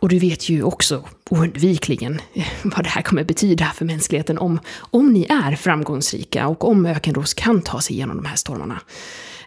[0.00, 4.60] Och du vet ju också oundvikligen eh, vad det här kommer betyda för mänskligheten om,
[4.90, 8.80] om ni är framgångsrika och om Ökenros kan ta sig igenom de här stormarna.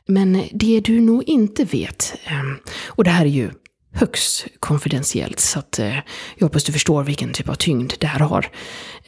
[0.06, 3.52] Men det du nog inte vet, eh, och det här är ju
[3.94, 5.96] högst konfidentiellt så att eh,
[6.36, 8.50] jag hoppas du förstår vilken typ av tyngd det här har.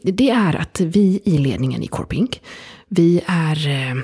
[0.01, 2.41] Det är att vi i ledningen i Corpink,
[2.89, 3.95] vi är eh,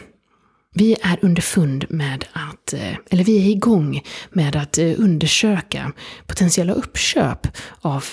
[0.73, 5.91] vi är underfund med att, eh, eller vi är igång med att undersöka
[6.27, 7.47] potentiella uppköp
[7.81, 8.05] av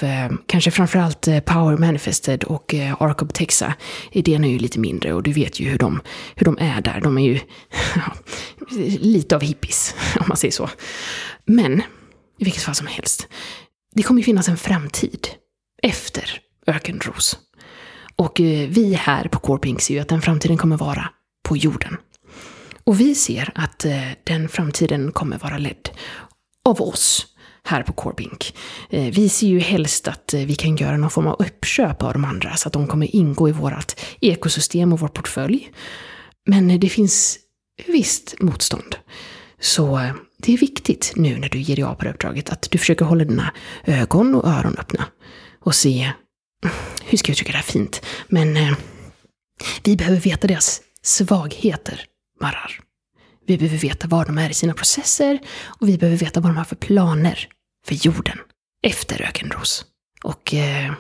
[0.47, 3.75] kanske framförallt Power Manifested och Arcob Texa.
[4.13, 6.01] Idén är ju lite mindre och du vet ju hur de,
[6.35, 7.01] hur de är där.
[7.01, 7.41] De är ju
[8.99, 10.71] lite av hippies, om man säger så.
[11.45, 11.83] Men
[12.39, 13.29] i vilket fall som helst.
[13.95, 15.29] Det kommer ju finnas en framtid
[15.83, 17.39] efter ökenros.
[18.17, 21.11] Och eh, vi här på Corping ser ju att den framtiden kommer vara
[21.49, 21.97] på jorden.
[22.85, 25.89] Och vi ser att eh, den framtiden kommer vara ledd
[26.65, 27.27] av oss
[27.65, 28.57] här på Corbink.
[28.91, 32.25] Eh, vi ser ju helst att vi kan göra någon form av uppköp av de
[32.25, 35.71] andra så att de kommer ingå i vårt ekosystem och vår portfölj.
[36.47, 37.39] Men det finns
[37.87, 38.97] visst motstånd.
[39.61, 40.01] Så
[40.43, 43.05] det är viktigt nu när du ger dig av på det uppdraget att du försöker
[43.05, 43.53] hålla dina
[43.85, 45.05] ögon och öron öppna.
[45.61, 46.13] Och se,
[47.05, 48.73] hur ska jag uttrycka det här fint, men eh,
[49.83, 52.05] vi behöver veta deras svagheter,
[52.41, 52.81] Marar.
[53.47, 56.57] Vi behöver veta var de är i sina processer och vi behöver veta vad de
[56.57, 57.49] har för planer
[57.87, 58.39] för jorden
[58.83, 59.85] efter Ökenros.
[60.23, 60.93] Och eh,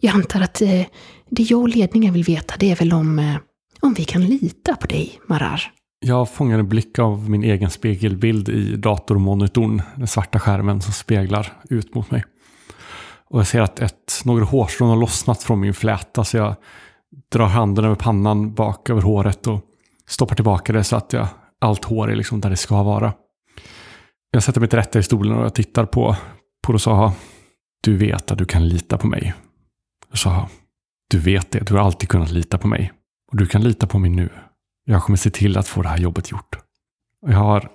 [0.00, 0.86] jag antar att eh,
[1.30, 3.36] det jag och ledningen vill veta det är väl om, eh,
[3.80, 5.72] om vi kan lita på dig, Marar.
[6.00, 11.52] Jag fångar en blick av min egen spegelbild i datormonitorn, den svarta skärmen som speglar
[11.70, 12.24] ut mot mig.
[13.24, 16.54] Och jag ser att ett, några hårstrån har lossnat från min fläta så jag
[17.32, 19.60] drar handen över pannan bak över håret och
[20.08, 21.26] stoppar tillbaka det så att jag,
[21.60, 23.12] allt hår är liksom där det ska vara.
[24.30, 26.16] Jag sätter mig till rätta i stolen och jag tittar på,
[26.66, 27.12] Porosaha.
[27.82, 29.34] Du vet att du kan lita på mig.
[30.10, 30.48] Rosaha,
[31.10, 31.58] du vet det.
[31.58, 32.92] Du har alltid kunnat lita på mig.
[33.30, 34.28] Och du kan lita på mig nu.
[34.84, 36.58] Jag kommer se till att få det här jobbet gjort.
[37.26, 37.70] Jag har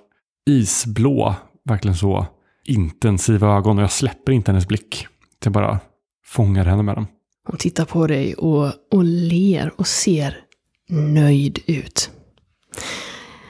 [0.46, 2.26] isblå, verkligen så
[2.64, 5.06] intensiva ögon och jag släpper inte hennes blick.
[5.44, 5.80] Jag bara
[6.24, 7.06] fångar henne med dem.
[7.46, 10.36] Hon tittar på dig och, och ler och ser
[10.88, 12.10] nöjd ut.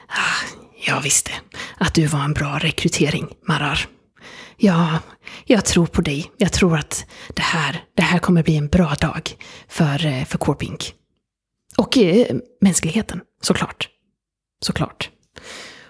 [0.07, 1.31] Ah, jag visste
[1.77, 3.87] att du var en bra rekrytering, Marar.
[4.57, 4.99] Ja,
[5.45, 6.31] jag tror på dig.
[6.37, 9.31] Jag tror att det här, det här kommer bli en bra dag
[9.67, 10.93] för, eh, för Corpink.
[11.77, 13.89] Och eh, mänskligheten, såklart.
[14.65, 15.09] Såklart.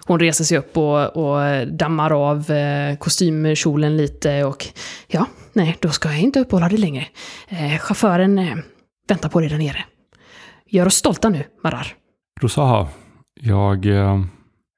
[0.06, 4.66] Hon reser sig upp och, och dammar av eh, kostymkjolen lite och
[5.06, 7.06] ja, nej, då ska jag inte uppehålla dig längre.
[7.48, 8.56] Eh, chauffören eh,
[9.08, 9.84] väntar på dig där nere.
[10.66, 11.86] Gör oss stolta nu, Marar.
[12.40, 12.88] Rosaha,
[13.40, 14.20] jag, eh,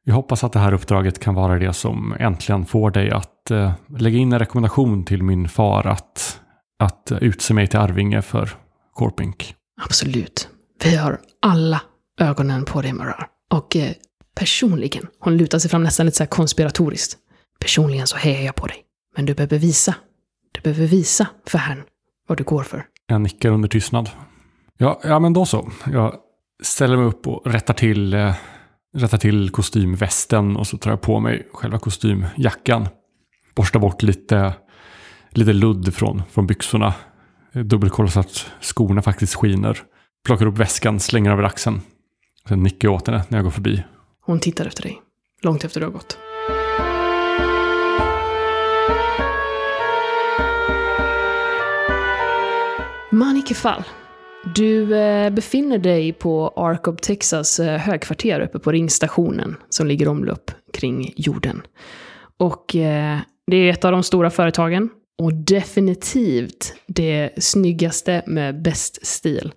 [0.04, 3.72] jag hoppas att det här uppdraget kan vara det som äntligen får dig att eh,
[3.98, 6.40] lägga in en rekommendation till min far att,
[6.78, 8.50] att utse mig till arvinge för
[8.92, 9.54] Corpink.
[9.82, 10.48] Absolut.
[10.84, 11.80] Vi har alla
[12.20, 13.28] ögonen på dig, Marar.
[13.50, 13.92] Och eh,
[14.34, 17.16] personligen, hon lutar sig fram nästan lite så här konspiratoriskt.
[17.60, 18.76] Personligen så hejar jag på dig.
[19.16, 19.94] Men du behöver visa.
[20.52, 21.82] Du behöver visa för herrn
[22.28, 22.86] vad du går för.
[23.06, 24.10] Jag nickar under tystnad.
[24.78, 25.70] Ja, ja men då så.
[25.92, 26.14] Jag
[26.62, 28.34] ställer mig upp och rättar till, eh,
[28.96, 32.88] rättar till kostymvästen och så tar jag på mig själva kostymjackan.
[33.54, 34.54] Borstar bort lite,
[35.30, 36.94] lite ludd från, från byxorna.
[37.52, 39.78] Dubbelkollar så att skorna faktiskt skiner.
[40.26, 41.80] Plockar upp väskan, slänger över axeln.
[42.48, 43.84] Sen nickar jag åt henne när jag går förbi.
[44.20, 45.02] Hon tittar efter dig.
[45.42, 46.18] Långt efter du har gått.
[53.10, 53.84] Manike Fall.
[54.54, 60.08] Du eh, befinner dig på Ark of Texas eh, högkvarter uppe på ringstationen som ligger
[60.08, 61.62] omlopp kring jorden.
[62.36, 69.06] Och eh, det är ett av de stora företagen och definitivt det snyggaste med bäst
[69.06, 69.52] stil.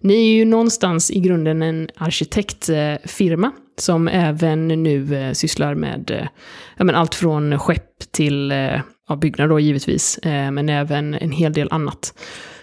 [0.00, 6.84] Ni är ju någonstans i grunden en arkitektfirma som även nu eh, sysslar med eh,
[6.84, 11.68] menar, allt från skepp till eh, ja, byggnader då givetvis, men även en hel del
[11.70, 12.14] annat.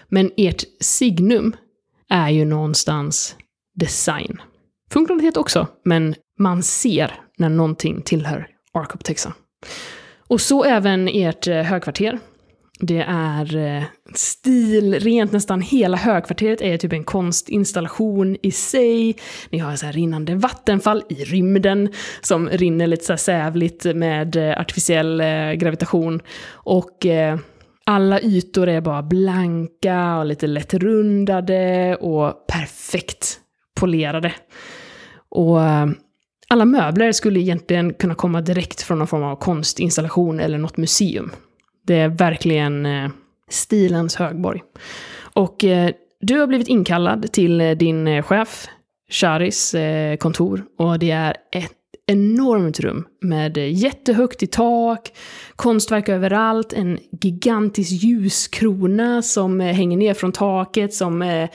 [0.08, 1.56] Men ert signum
[2.08, 3.36] är ju någonstans
[3.74, 4.40] design.
[4.90, 9.32] Funktionalitet också, men man ser när någonting tillhör Arcoptexa.
[10.28, 12.18] Och så även ert högkvarter.
[12.82, 13.82] Det är eh,
[14.14, 19.16] stilrent, nästan hela högkvarteret är typ en konstinstallation i sig.
[19.50, 24.36] Ni har så här rinnande vattenfall i rymden som rinner lite så här sävligt med
[24.36, 26.20] eh, artificiell eh, gravitation.
[26.52, 27.06] Och
[27.86, 33.40] alla ytor är bara blanka och lite lätt rundade och perfekt
[33.80, 34.32] polerade.
[35.28, 35.58] Och
[36.48, 41.30] alla möbler skulle egentligen kunna komma direkt från någon form av konstinstallation eller något museum.
[41.90, 43.10] Det är verkligen eh,
[43.48, 44.62] stilens högborg.
[45.20, 48.66] Och eh, du har blivit inkallad till eh, din chef,
[49.08, 49.74] Charis
[50.18, 50.64] kontor.
[50.78, 51.72] Och det är ett
[52.06, 55.12] enormt rum med jättehögt i tak,
[55.56, 61.46] konstverk överallt, en gigantisk ljuskrona som hänger ner från taket som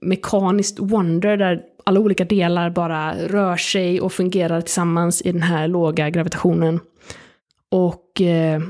[0.00, 5.68] mekaniskt wonder där alla olika delar bara rör sig och fungerar tillsammans i den här
[5.68, 6.80] låga gravitationen.
[7.70, 8.60] Och eh,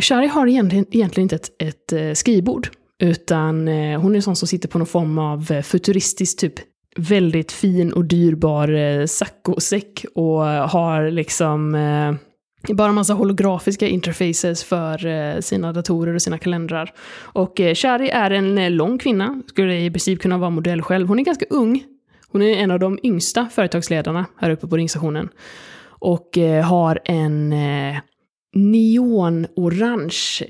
[0.00, 4.48] Shari har egentligen, inte ett, ett eh, skrivbord, utan eh, hon är en sån som
[4.48, 6.54] sitter på någon form av eh, futuristisk typ
[6.96, 12.14] väldigt fin och dyrbar saccosäck och har liksom eh,
[12.74, 16.92] bara massa holografiska interfaces för eh, sina datorer och sina kalendrar.
[17.22, 21.08] Och eh, Shari är en eh, lång kvinna, skulle i princip kunna vara modell själv.
[21.08, 21.84] Hon är ganska ung.
[22.28, 25.28] Hon är en av de yngsta företagsledarna här uppe på ringstationen.
[25.86, 27.96] Och eh, har en eh,
[28.54, 30.44] neonorange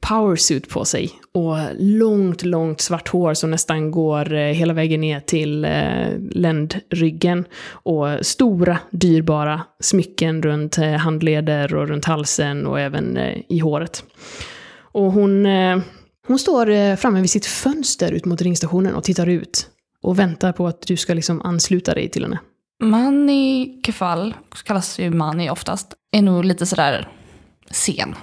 [0.00, 1.10] powersuit på sig.
[1.32, 7.44] Och långt, långt svart hår som nästan går eh, hela vägen ner till eh, ländryggen.
[7.70, 14.04] Och stora, dyrbara smycken runt eh, handleder och runt halsen och även eh, i håret.
[14.92, 15.78] Och hon, eh,
[16.26, 19.66] hon står eh, framme vid sitt fönster ut mot ringstationen och tittar ut.
[20.02, 22.38] Och väntar på att du ska liksom ansluta dig till henne.
[22.82, 27.08] Mani Kefal, kallas ju Mani oftast, är nog lite sådär
[27.70, 28.14] sen.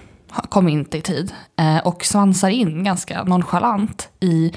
[0.49, 1.33] Kom inte i tid.
[1.59, 4.53] Eh, och svansar in ganska nonchalant i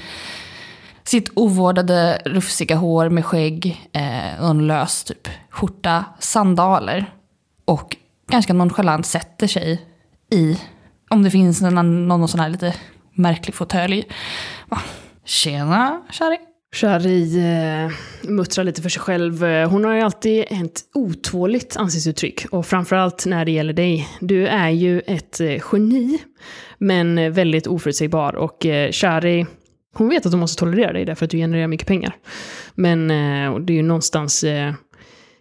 [1.03, 7.13] sitt ovårdade rufsiga hår med skägg, eh, och en lös typ skjorta, sandaler.
[7.65, 7.95] Och
[8.27, 9.85] ganska nonchalant sätter sig
[10.31, 10.59] i,
[11.09, 12.75] om det finns någon, någon sån här lite
[13.13, 14.05] märklig fåtölj.
[15.25, 16.50] Tjena, kärring!
[16.75, 19.43] Shari eh, muttrar lite för sig själv.
[19.43, 22.45] Eh, hon har ju alltid ett otåligt ansiktsuttryck.
[22.51, 24.07] Och framförallt när det gäller dig.
[24.19, 26.17] Du är ju ett eh, geni,
[26.77, 28.35] men väldigt oförutsägbar.
[28.35, 29.45] Och eh, Shari,
[29.93, 32.15] hon vet att hon måste tolerera dig därför att du genererar mycket pengar.
[32.75, 34.43] Men eh, det är ju någonstans...
[34.43, 34.73] Eh,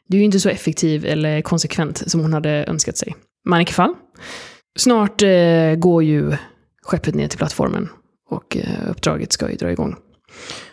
[0.09, 3.15] du är ju inte så effektiv eller konsekvent som hon hade önskat sig.
[3.45, 3.95] Men i alla fall.
[4.79, 6.33] Snart eh, går ju
[6.83, 7.89] skeppet ner till plattformen.
[8.31, 9.97] Och eh, uppdraget ska ju dra igång.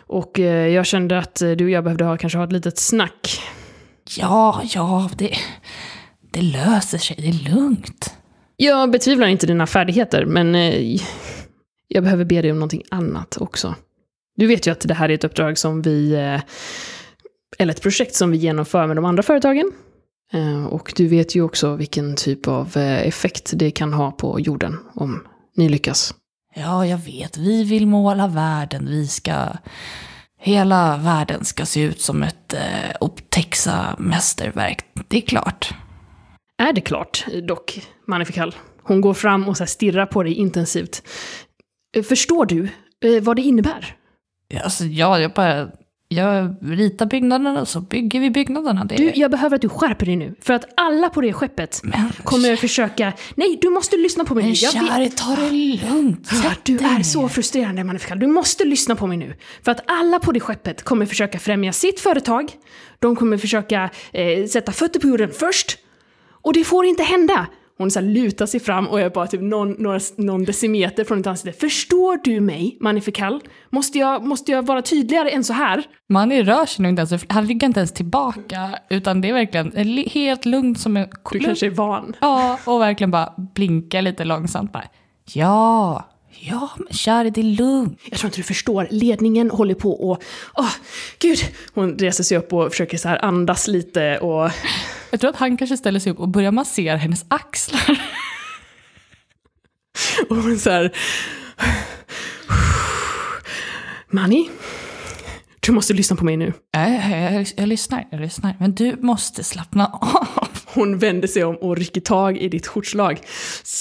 [0.08, 2.78] Och eh, jag kände att eh, du och jag behövde ha, kanske ha ett litet
[2.78, 3.40] snack.
[4.16, 5.34] Ja, ja, det,
[6.32, 8.14] det löser sig, det är lugnt.
[8.56, 11.00] Jag betvivlar inte dina färdigheter, men eh,
[11.88, 13.74] jag behöver be dig om någonting annat också.
[14.36, 16.14] Du vet ju att det här är ett uppdrag som vi...
[17.58, 19.72] Eller ett projekt som vi genomför med de andra företagen.
[20.68, 25.26] Och du vet ju också vilken typ av effekt det kan ha på jorden om
[25.56, 26.14] ni lyckas.
[26.58, 27.36] Ja, jag vet.
[27.36, 28.86] Vi vill måla världen.
[28.86, 29.46] Vi ska...
[30.40, 34.84] Hela världen ska se ut som ett eh, Optexa mästerverk.
[35.08, 35.70] Det är klart.
[36.58, 38.54] Är det klart, dock, Magnifikal?
[38.82, 41.02] Hon går fram och så stirrar på dig intensivt.
[41.96, 42.68] Eh, Förstår du
[43.04, 43.96] eh, vad det innebär?
[44.64, 45.68] Alltså, ja, jag bara...
[46.10, 48.84] Jag ritar byggnaderna så bygger vi byggnaderna.
[48.84, 50.34] Det Du, jag behöver att du skärper dig nu.
[50.40, 53.12] För att alla på det skeppet Men- kommer försöka...
[53.34, 54.48] Nej, du måste lyssna på mig nu.
[54.48, 54.56] Men
[54.90, 55.50] Jag vet- ta det
[55.90, 56.30] lugnt.
[56.44, 58.18] Ja, du är så frustrerande, Magnifikal.
[58.18, 59.34] Du måste lyssna på mig nu.
[59.62, 62.52] För att alla på det skeppet kommer försöka främja sitt företag.
[62.98, 65.78] De kommer försöka eh, sätta fötter på jorden först.
[66.42, 67.46] Och det får inte hända.
[67.78, 71.26] Hon så lutar sig fram och är bara typ någon, några, någon decimeter från ditt
[71.26, 71.60] ansikte.
[71.60, 73.40] Förstår du mig, Magnifikal?
[73.70, 75.84] Måste jag, måste jag vara tydligare än så här?
[76.08, 77.24] Manny rör sig nog inte ens.
[77.28, 78.78] Han ryggar inte ens tillbaka.
[78.90, 81.08] Utan det är verkligen li- helt lugnt som en...
[81.32, 82.16] Du kanske är van.
[82.20, 84.84] Ja, och verkligen bara blinkar lite långsamt bara.
[85.34, 86.08] Ja,
[86.40, 88.00] Ja, men Shari, det är lugnt.
[88.04, 88.88] Jag tror inte du förstår.
[88.90, 90.22] Ledningen håller på och...
[90.54, 90.72] Åh,
[91.18, 91.38] gud!
[91.74, 94.50] Hon reser sig upp och försöker så här andas lite och...
[95.10, 98.00] Jag tror att han kanske ställer sig upp och börjar massera hennes axlar.
[100.30, 100.92] Och hon så här...
[104.10, 104.50] Mani,
[105.60, 106.52] du måste lyssna på mig nu.
[106.70, 108.56] Jag, jag, jag, jag lyssnar, jag lyssnar.
[108.60, 110.37] Men du måste slappna av.
[110.74, 113.20] Hon vänder sig om och rycker tag i ditt skjortslag.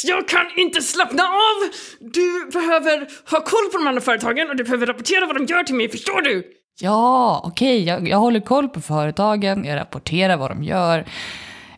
[0.06, 1.70] Jag kan inte slappna av!
[2.00, 3.00] Du behöver
[3.32, 5.90] ha koll på de andra företagen och du behöver rapportera vad de gör till mig,
[5.90, 6.44] förstår du?
[6.80, 11.06] Ja, okej, jag, jag håller koll på företagen, jag rapporterar vad de gör.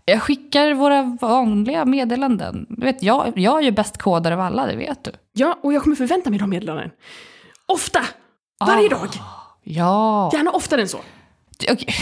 [0.05, 2.65] Jag skickar våra vanliga meddelanden.
[2.69, 5.11] Du vet, jag, jag är ju bäst kodare av alla, det vet du.
[5.33, 6.89] Ja, och jag kommer förvänta mig de meddelanden.
[7.65, 7.99] Ofta!
[8.65, 8.89] Varje Ah.
[8.99, 9.09] dag!
[9.63, 10.99] Ja, Gärna oftare än så.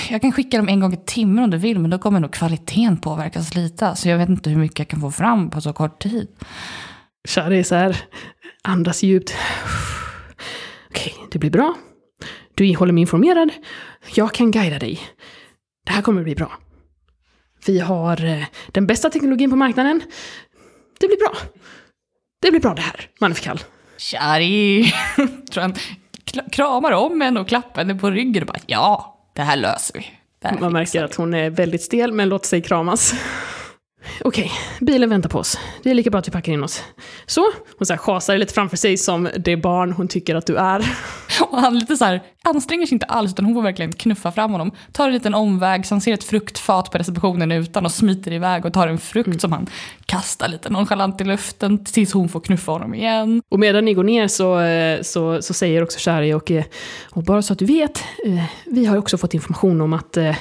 [0.09, 2.33] Jag kan skicka dem en gång i timmen om du vill, men då kommer nog
[2.33, 3.95] kvaliteten påverkas lite.
[3.95, 6.27] Så jag vet inte hur mycket jag kan få fram på så kort tid.
[7.27, 7.97] Shari så här,
[8.63, 9.35] andas djupt.
[10.89, 11.75] Okej, det blir bra.
[12.55, 13.51] Du håller mig informerad.
[14.15, 14.99] Jag kan guida dig.
[15.85, 16.51] Det här kommer att bli bra.
[17.65, 20.01] Vi har eh, den bästa teknologin på marknaden.
[20.99, 21.37] Det blir bra.
[22.41, 23.59] Det blir bra det här, Magnifikal.
[23.97, 24.93] Shari!
[25.51, 25.75] Tror han
[26.51, 30.05] kramar om henne och klappar henne på ryggen och bara ja, det här löser vi.
[30.59, 33.13] Man märker fixar vi." att hon är väldigt stel, men låter sig kramas.
[34.21, 35.59] Okej, bilen väntar på oss.
[35.83, 36.83] Det är lika bra att vi packar in oss.
[37.25, 37.41] Så,
[37.77, 40.91] hon så här schasar lite framför sig som det barn hon tycker att du är.
[41.41, 44.51] Och han lite så här, anstränger sig inte alls, utan hon får verkligen knuffa fram
[44.51, 44.71] honom.
[44.91, 48.65] Tar en liten omväg, så han ser ett fruktfat på receptionen utan och smiter iväg
[48.65, 49.67] och tar en frukt som han
[50.05, 53.41] kastar lite nonchalant i luften tills hon får knuffa honom igen.
[53.49, 56.63] Och medan ni går ner så, eh, så, så säger också Shari, och, eh,
[57.09, 60.35] och bara så att du vet, eh, vi har också fått information om att eh,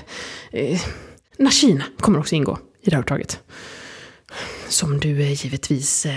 [1.38, 3.40] Nashina kommer också ingå i det här uppdraget.
[4.68, 6.12] Som du eh, givetvis eh,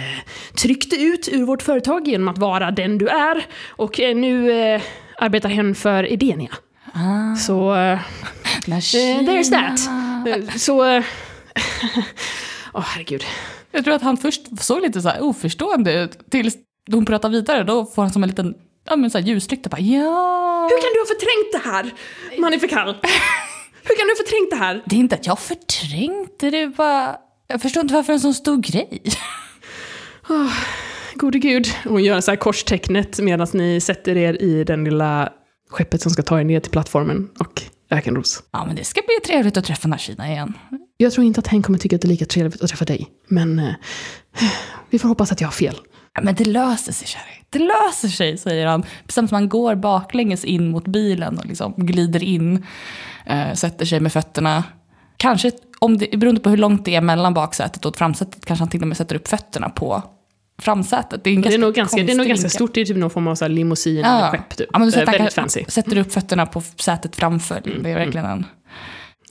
[0.62, 3.46] tryckte ut ur vårt företag genom att vara den du är.
[3.70, 4.82] Och eh, nu eh,
[5.18, 6.52] arbetar hen för Edenia.
[6.94, 8.00] Ah, Så, eh,
[8.66, 10.60] there's that.
[10.62, 10.84] så...
[12.74, 13.24] Åh, herregud.
[13.72, 16.56] Jag tror att han först såg lite så här oförstående ut, tills
[16.92, 17.64] hon pratar vidare.
[17.64, 18.56] Då får han som en liten
[18.90, 19.70] ja, men så här ljuslykta.
[19.70, 20.68] Bara, ja.
[20.72, 21.94] Hur kan du ha förträngt det här,
[22.42, 22.96] Magnifikal?
[23.90, 24.84] Hur kan du ha förträngt det här?
[24.86, 27.18] Det är inte att jag förträngt det, det är bara...
[27.48, 29.02] Jag förstår inte varför en sån stor grej.
[31.16, 31.68] Gode gud.
[31.84, 35.34] Hon gör så här korstecknet medan ni sätter er i den lilla
[35.70, 38.44] skeppet som ska ta er ner till plattformen och ökenros.
[38.52, 40.54] Ja, men det ska bli trevligt att träffa Nashina igen.
[40.98, 43.08] Jag tror inte att hen kommer tycka att det är lika trevligt att träffa dig.
[43.28, 43.74] Men eh,
[44.90, 45.76] vi får hoppas att jag har fel.
[46.24, 47.44] Men det löser sig, Sherry.
[47.50, 48.82] Det löser sig, säger han.
[49.06, 52.66] Precis som han går baklänges in mot bilen och liksom glider in.
[53.26, 54.64] Eh, sätter sig med fötterna.
[55.18, 58.70] Kanske, om det, beroende på hur långt det är mellan baksätet och framsätet, kanske han
[58.70, 60.04] till och med sätter upp fötterna på
[60.62, 61.24] framsätet.
[61.24, 62.74] Det är, Det är nog ganska, det är nog ganska stort.
[62.74, 64.18] Det är typ någon form av så här limousin Ja.
[64.18, 64.58] eller skepp.
[64.58, 64.70] Typ.
[64.74, 65.66] Ja, men du sätter, väldigt fancy.
[65.68, 67.62] sätter upp fötterna på sätet framför.
[67.84, 68.46] Det är verkligen en...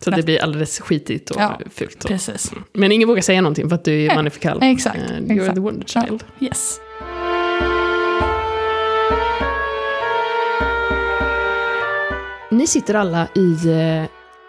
[0.05, 2.05] Så det blir alldeles skitigt och Ja, fult.
[2.05, 2.11] Och.
[2.11, 2.53] Precis.
[2.73, 4.59] Men ingen vågar säga någonting för att du är Nej, magnifikal.
[4.63, 5.55] exakt, Eh, You're exakt.
[5.55, 6.25] the wonder child.
[6.41, 6.81] Yes.
[12.51, 14.05] Ni sitter alla i eh,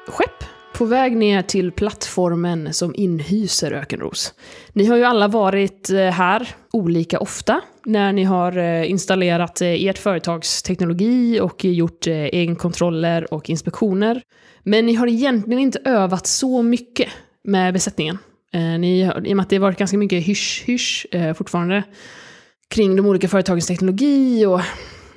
[0.08, 4.34] skepp på väg ner till plattformen som inhyser Ökenros.
[4.74, 10.64] Ni har ju alla varit eh, här olika ofta när ni har installerat ert företags
[10.64, 14.22] teknologi och gjort egenkontroller och inspektioner.
[14.63, 17.10] Men ni har egentligen inte övat så mycket
[17.43, 18.17] med besättningen.
[18.54, 21.84] Eh, ni, I och med att det har varit ganska mycket hysch-hysch eh, fortfarande
[22.69, 24.62] kring de olika företagens teknologi och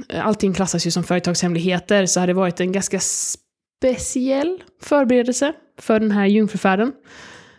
[0.08, 6.00] eh, allting klassas ju som företagshemligheter så har det varit en ganska speciell förberedelse för
[6.00, 6.92] den här jungfrufärden.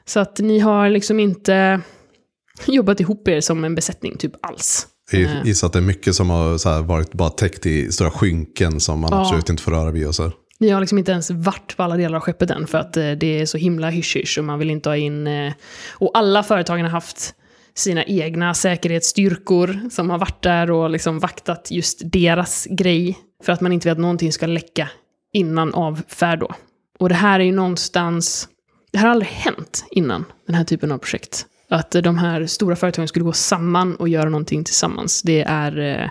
[0.05, 1.81] Så att ni har liksom inte
[2.67, 4.87] jobbat ihop er som en besättning typ alls.
[5.11, 8.99] Jag gissar att det är mycket som har varit bara täckt i stora skynken som
[8.99, 9.21] man Ja.
[9.21, 10.07] absolut inte får röra vid.
[10.07, 10.31] Och så.
[10.59, 13.11] Ni har liksom inte ens varit på alla delar av skeppet än för att eh,
[13.11, 15.27] det är så himla hysch-hysch och man vill inte ha in...
[15.27, 15.53] Eh,
[15.91, 17.35] och alla företagen har haft
[17.75, 23.17] sina egna säkerhetsstyrkor som har varit där och liksom vaktat just deras grej.
[23.43, 24.89] För att man inte vill att någonting ska läcka
[25.33, 26.53] innan avfärd då.
[26.99, 28.49] Och det här är ju någonstans...
[28.91, 31.45] Det här har aldrig hänt innan, den här typen av projekt.
[31.69, 35.21] Att eh, de här stora företagen skulle gå samman och göra någonting tillsammans.
[35.21, 36.09] Det är eh,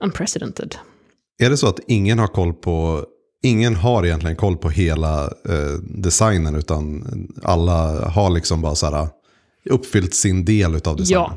[0.00, 0.76] unprecedented.
[1.38, 3.04] Är det så att ingen har koll på,
[3.42, 7.04] ingen har egentligen koll på hela eh, designen utan
[7.42, 9.08] alla har liksom bara så här
[9.70, 11.04] uppfyllt sin del av designen?
[11.10, 11.36] Ja.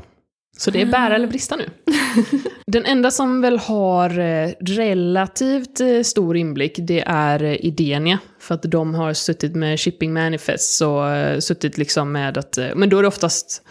[0.58, 1.70] Så det är bära eller brista nu.
[2.66, 8.18] Den enda som väl har eh, relativt eh, stor inblick, det är eh, Idenia.
[8.40, 12.58] För att de har suttit med shipping manifests och eh, suttit liksom med att...
[12.58, 13.62] eh, Men då är det oftast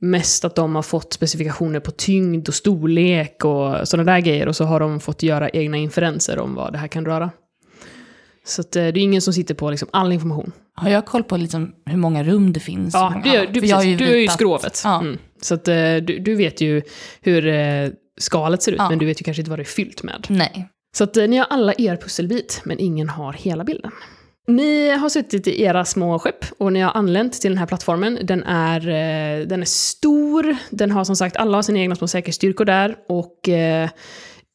[0.00, 4.48] mest att de har fått specifikationer på tyngd och storlek och sådana där grejer.
[4.48, 7.30] Och så har de fått göra egna inferenser om vad det här kan röra.
[8.46, 10.52] Så att, eh, det är ingen som sitter på liksom all information.
[10.74, 12.94] Har jag koll på liksom hur många rum det finns?
[12.94, 14.80] Ja, du, du, För jag har precis, du är ju skrovet.
[14.84, 15.00] Ja.
[15.00, 15.18] Mm.
[15.42, 16.82] Så att, eh, du, du vet ju
[17.20, 17.88] hur eh,
[18.20, 18.88] skalet ser ut, Ja.
[18.90, 20.26] men du vet ju kanske inte vad det är fyllt med.
[20.28, 20.68] Nej.
[20.96, 23.90] Så att ni har alla er pusselbit, men ingen har hela bilden.
[24.48, 28.18] Ni har suttit i era små skepp och ni har anlänt till den här plattformen.
[28.22, 28.80] Den är,
[29.46, 33.48] den är stor, den har som sagt alla sina egna små säkerhetsstyrkor där och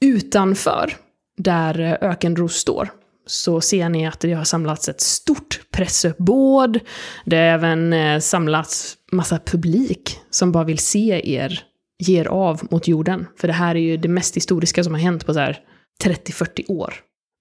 [0.05, 0.93] utanför,
[1.37, 2.89] där Ökenros står,
[3.29, 6.79] så ser ni att det har samlats ett stort pressuppbåd.
[7.25, 11.63] Det har även eh, samlats massa publik som bara vill se er
[11.99, 13.27] ge er av mot jorden.
[13.37, 15.59] För det här är ju det mest historiska som har hänt på så här
[16.03, 16.93] 30-40 år.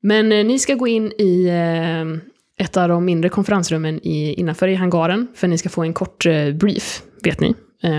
[0.02, 4.68] Men eh, ni ska gå in i eh, ett av de mindre konferensrummen i, innanför
[4.68, 7.54] i hangaren, för ni ska få en kort brief, vet ni,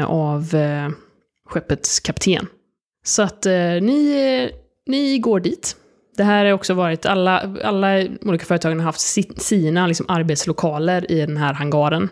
[0.06, 0.56] av
[1.50, 2.48] skeppets kapten.
[3.06, 3.46] Så att
[3.82, 4.52] ni,
[4.86, 5.76] ni går dit.
[6.20, 11.12] Det här har också varit, alla, alla olika företagen har haft si, sina liksom, arbetslokaler
[11.12, 12.10] i den här hangaren.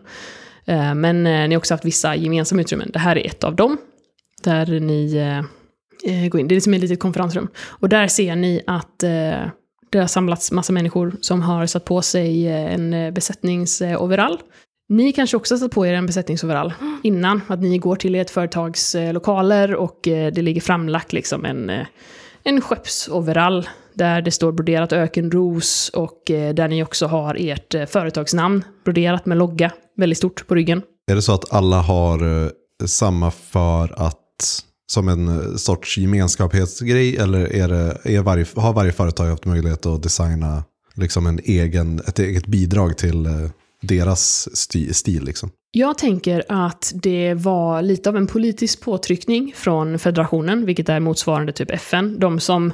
[0.66, 2.90] Eh, men eh, ni har också haft vissa gemensamma utrymmen.
[2.94, 3.78] Det här är ett av dem.
[4.44, 5.16] Där ni
[6.04, 6.48] eh, går in.
[6.48, 7.48] Det är liksom ett litet konferensrum.
[7.58, 9.00] Och där ser ni att
[9.90, 14.40] det har samlats massa människor som har satt på sig en besättningsoverall.
[14.90, 18.30] Ni kanske också har satt på er en besättningsoverall innan, att ni går till ert
[18.30, 21.72] företags lokaler och det ligger framlagt liksom en,
[22.44, 23.68] en skeppsoverall
[23.98, 29.26] där det står broderat ökenros och eh, där ni också har ert eh, företagsnamn broderat
[29.26, 30.82] med logga väldigt stort på ryggen.
[31.12, 32.50] Är det så att alla har eh,
[32.86, 39.28] samma för att, som en sorts gemenskapsgrej, eller är det, är varje, har varje företag
[39.28, 40.64] haft möjlighet att designa
[40.96, 43.50] liksom en egen, ett eget bidrag till
[43.82, 45.24] deras sti, stil?
[45.24, 45.50] Liksom?
[45.72, 51.52] Jag tänker att det var lite av en politisk påtryckning från federationen, vilket är motsvarande
[51.52, 52.20] typ FN.
[52.20, 52.74] De som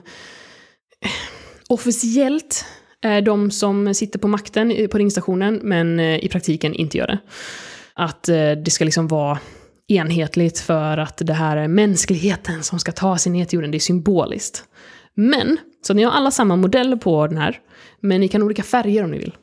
[1.69, 2.65] officiellt
[3.03, 7.19] är de som sitter på makten på ringstationen, men eh, i praktiken inte gör det.
[7.93, 9.39] Att eh, det ska liksom vara
[9.87, 13.71] enhetligt för att det här är mänskligheten som ska ta sig ner till jorden.
[13.71, 14.63] Det är symboliskt.
[15.15, 17.59] Men, så ni har alla samma modell på den här,
[18.01, 19.33] men ni kan olika färger om ni vill.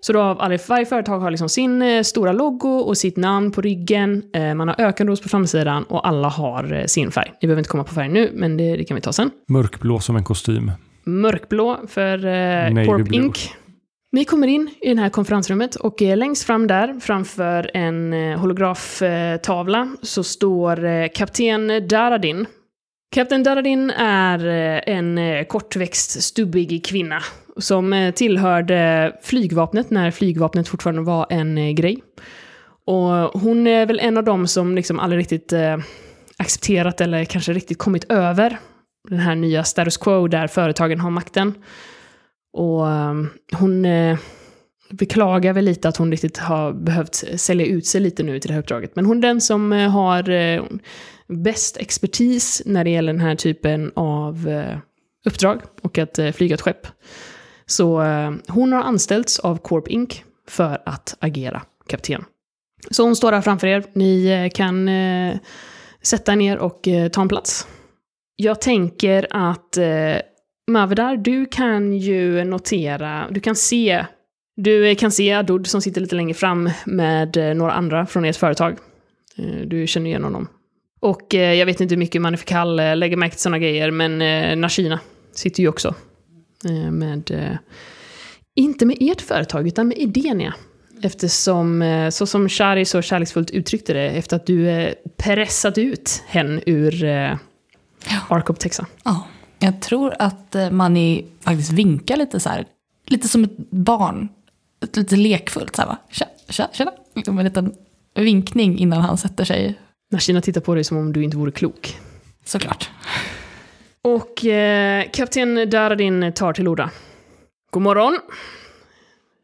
[0.00, 3.52] Så då har varje, varje företag har liksom sin eh, stora logo och sitt namn
[3.52, 4.22] på ryggen.
[4.56, 7.32] Man har ökenros på framsidan och alla har sin färg.
[7.42, 9.30] Ni behöver inte komma på färg nu, men det, det kan vi ta sen.
[9.48, 10.70] Mörkblå som en kostym.
[11.04, 13.12] Mörkblå för eh, Corp.
[13.12, 13.52] Inc.
[14.12, 18.38] Ni kommer in i det här konferensrummet och eh, längst fram där, framför en eh,
[18.38, 22.46] holograftavla, så står eh, kapten Daradin.
[23.14, 27.22] Kapten Daradin är eh, en eh, kortväxt, stubbig kvinna
[27.56, 32.02] som eh, tillhörde flygvapnet när flygvapnet fortfarande var en eh, grej.
[32.86, 35.76] Och hon är väl en av dem som liksom aldrig riktigt eh,
[36.36, 38.58] accepterat eller kanske riktigt kommit över
[39.08, 41.54] den här nya status quo där företagen har makten.
[42.52, 44.18] Och ehm, hon eh,
[44.90, 48.54] beklagar väl lite att hon riktigt har behövt sälja ut sig lite nu till det
[48.54, 48.96] här uppdraget.
[48.96, 50.62] Men hon är den som eh, har eh,
[51.28, 54.64] bäst expertis när det gäller den här typen av
[55.26, 56.86] uppdrag och att flyga ett skepp.
[57.66, 58.02] Så
[58.48, 60.22] hon har anställts av Corp Inc.
[60.48, 62.24] för att agera kapten.
[62.90, 63.84] Så hon står där framför er.
[63.92, 64.90] Ni kan
[66.02, 67.66] sätta er ner och ta en plats.
[68.36, 70.16] Jag tänker att eh,
[70.66, 74.04] Mavedar, du kan ju notera, du kan se,
[74.56, 78.36] du kan se Adud som sitter lite längre fram med eh, några andra från ert
[78.36, 78.78] företag.
[79.36, 80.48] Eh, du känner igen honom.
[81.00, 84.22] Och eh, jag vet inte hur mycket Manifikal eh, lägger märke till sådana grejer, men
[84.22, 85.00] eh, Nashina
[85.32, 85.94] sitter ju också
[86.64, 87.56] eh, med, eh,
[88.54, 90.54] inte med ert företag, utan med Idenia.
[91.02, 96.22] Eftersom, eh, så som Shari så kärleksfullt uttryckte det, efter att du eh, pressat ut
[96.26, 97.36] henne ur eh,
[98.28, 98.86] Ark Texa.
[99.04, 99.26] Ja.
[99.58, 102.66] Jag tror att eh, Manny faktiskt vinkar lite så här.
[103.06, 104.28] Lite som ett barn.
[104.92, 105.96] Lite lekfullt så här va.
[106.10, 106.92] Tja, tja, tjena.
[107.14, 107.74] Liksom en liten
[108.14, 109.78] vinkning innan han sätter sig.
[110.12, 111.96] Nashina tittar på dig som om du inte vore klok.
[112.44, 112.90] Såklart.
[114.02, 116.90] Och eh, kapten Daradin tar till orda.
[117.70, 118.18] God morgon.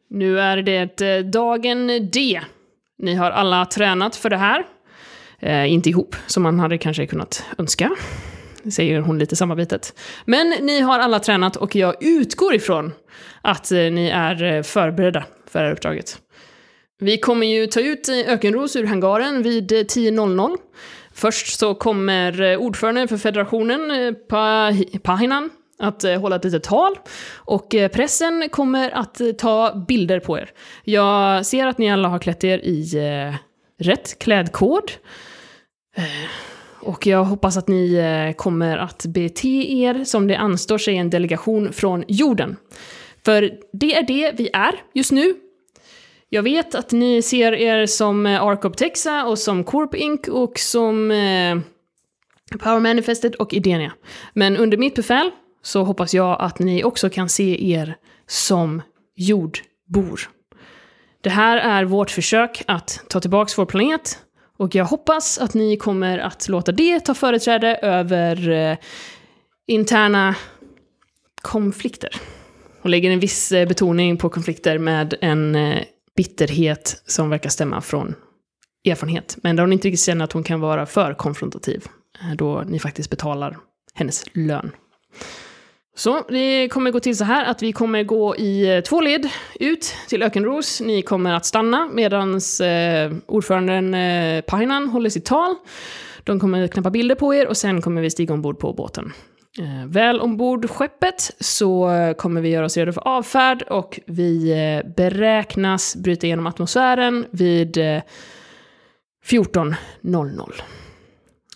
[0.09, 2.41] Nu är det eh, dagen D.
[2.97, 4.65] Ni har alla tränat för det här.
[5.39, 7.91] Eh, inte ihop, som man hade kanske kunnat önska.
[8.69, 9.99] Säger hon lite sammanbitet.
[10.25, 12.93] Men ni har alla tränat och jag utgår ifrån
[13.41, 16.21] att eh, ni är eh, förberedda för det här uppdraget.
[16.99, 20.57] Vi kommer ju ta ut eh, Ökenros ur hangaren vid 10.00.
[21.13, 24.15] Först så kommer ordföranden för federationen,
[25.03, 25.49] Pahinan,
[25.79, 26.99] att hålla ett litet tal.
[27.35, 30.49] Och pressen kommer att ta bilder på er.
[30.83, 32.85] Jag ser att ni alla har klätt er i
[33.79, 34.91] rätt klädkod.
[36.81, 41.09] Och jag hoppas att ni eh, kommer att bete er som det anstår sig en
[41.09, 42.57] delegation från jorden.
[43.25, 45.35] För det är det vi är just nu.
[46.29, 50.27] Jag vet att ni ser er som eh, Arcop Texa och som Corp Inc.
[50.27, 51.59] och som eh,
[52.59, 53.93] Power Manifested och Idenia.
[54.33, 57.95] Men under mitt befäl så hoppas jag att ni också kan se er
[58.27, 58.81] som
[59.15, 60.29] jordbor.
[61.21, 64.19] Det här är vårt försök att ta tillbaka vår planet
[64.61, 68.77] och jag hoppas att ni kommer att låta det ta företräde över eh,
[69.67, 70.35] interna
[71.41, 72.09] konflikter.
[72.81, 75.83] Och lägger en viss eh, betoning på konflikter med en eh,
[76.17, 78.15] bitterhet som verkar stämma från
[78.85, 79.37] erfarenhet.
[79.43, 81.85] Men där hon inte riktigt känner att hon kan vara för konfrontativ.
[82.21, 83.57] eh, Då ni faktiskt betalar
[83.93, 84.71] hennes lön.
[85.95, 89.29] Så det kommer gå till så här att vi kommer gå i eh, två led
[89.59, 90.81] ut till Ökenros.
[90.81, 95.55] Ni kommer att stanna medan eh, ordföranden eh, Painan håller sitt tal.
[96.23, 99.13] De kommer knäppa bilder på er och sen kommer vi stiga ombord på båten.
[99.59, 104.51] Eh, väl ombord skeppet så eh, kommer vi göra oss redo för avfärd och vi
[104.51, 108.01] eh, beräknas bryta igenom atmosfären vid eh,
[109.25, 110.51] 14.00.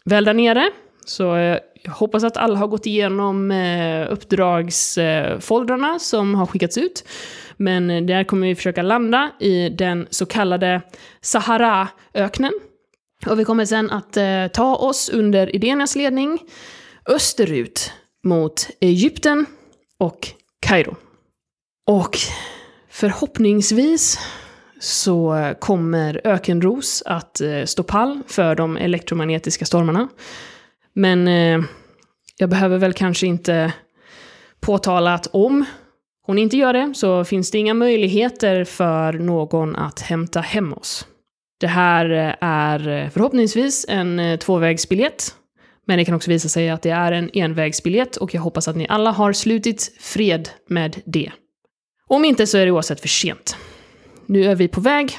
[0.06, 0.70] Väl där nere
[1.06, 7.08] så eh, jag hoppas att alla har gått igenom eh, uppdragsfoldrarna som har skickats ut.
[7.58, 10.82] Men eh, där kommer vi försöka landa i den så kallade
[11.22, 12.54] Sahara-öknen.
[13.26, 16.40] Och vi kommer sen att eh, ta oss under Idenias ledning
[17.06, 17.92] österut
[18.24, 19.46] mot Egypten
[19.98, 20.28] och
[20.62, 20.96] Kairo.
[21.88, 22.18] Och
[22.90, 24.20] förhoppningsvis
[24.80, 30.08] så kommer ökenros att stå pall för de elektromagnetiska stormarna.
[30.96, 31.64] Men eh,
[32.38, 33.74] jag behöver väl kanske inte
[34.60, 35.66] påtala att om
[36.26, 41.08] hon inte gör det så finns det inga möjligheter för någon att hämta hem oss.
[41.60, 45.36] Det här eh, är eh, förhoppningsvis en eh, tvåvägsbiljett.
[45.88, 48.76] Men det kan också visa sig att det är en envägsbiljett och jag hoppas att
[48.76, 51.32] ni alla har slutit fred med det.
[52.08, 53.58] Om inte så är det oavsett för sent.
[54.26, 55.18] Nu är vi på väg,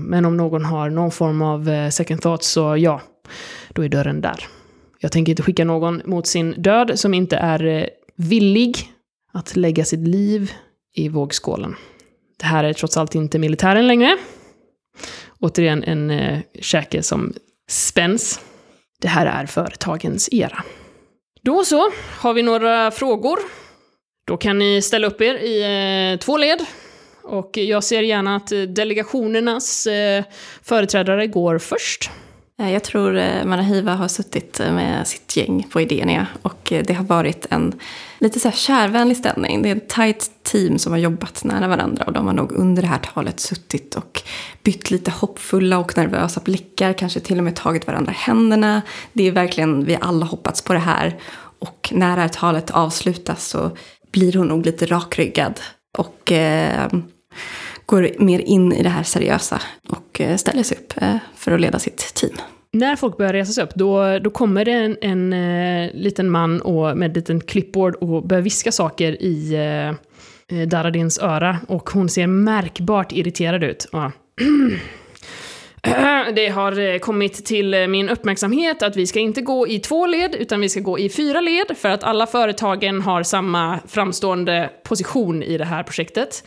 [0.00, 3.00] men om någon har någon form av second thoughts så ja,
[3.68, 4.46] då är dörren där.
[5.04, 7.86] Jag tänker inte skicka någon mot sin död som inte är eh,
[8.16, 8.92] villig
[9.32, 10.52] att lägga sitt liv
[10.94, 11.76] i vågskålen.
[12.38, 14.16] Det här är trots allt inte militären längre.
[15.40, 17.32] Återigen en eh, käke som
[17.68, 18.40] spänns.
[19.00, 20.64] Det här är företagens era.
[21.42, 23.38] Då så, har vi några frågor?
[24.26, 26.64] Då kan ni ställa upp er i eh, två led.
[27.22, 30.24] Och jag ser gärna att delegationernas eh,
[30.62, 32.10] företrädare går först.
[32.60, 36.92] Eh, jag tror eh, Marahiva har suttit eh, med sitt gäng på Idenia och det
[36.92, 37.80] har varit en
[38.18, 39.62] lite så här kärvänlig ställning.
[39.62, 42.82] Det är ett tajt team som har jobbat nära varandra och de har nog under
[42.82, 44.22] det här talet suttit och
[44.62, 48.82] bytt lite hoppfulla och nervösa blickar, kanske till och med tagit varandra i händerna.
[49.12, 51.18] Det är verkligen, vi har alla hoppats på det här
[51.58, 53.76] och när det här talet avslutas så
[54.12, 55.60] blir hon nog lite rakryggad
[55.98, 56.88] och eh,
[57.86, 61.60] går mer in i det här seriösa och eh, ställer sig upp eh, för att
[61.60, 62.32] leda sitt team.
[62.72, 66.60] När folk börjar resa sig upp, då, då kommer det en, en eh, liten man
[66.60, 69.54] och, med en liten clipboard och börjar viska saker i
[70.48, 71.58] eh, Daradins öra.
[71.68, 73.84] Och hon ser märkbart irriterad ut.
[73.84, 74.10] Och,
[76.34, 80.60] Det har kommit till min uppmärksamhet att vi ska inte gå i två led, utan
[80.60, 85.58] vi ska gå i fyra led, för att alla företagen har samma framstående position i
[85.58, 86.44] det här projektet.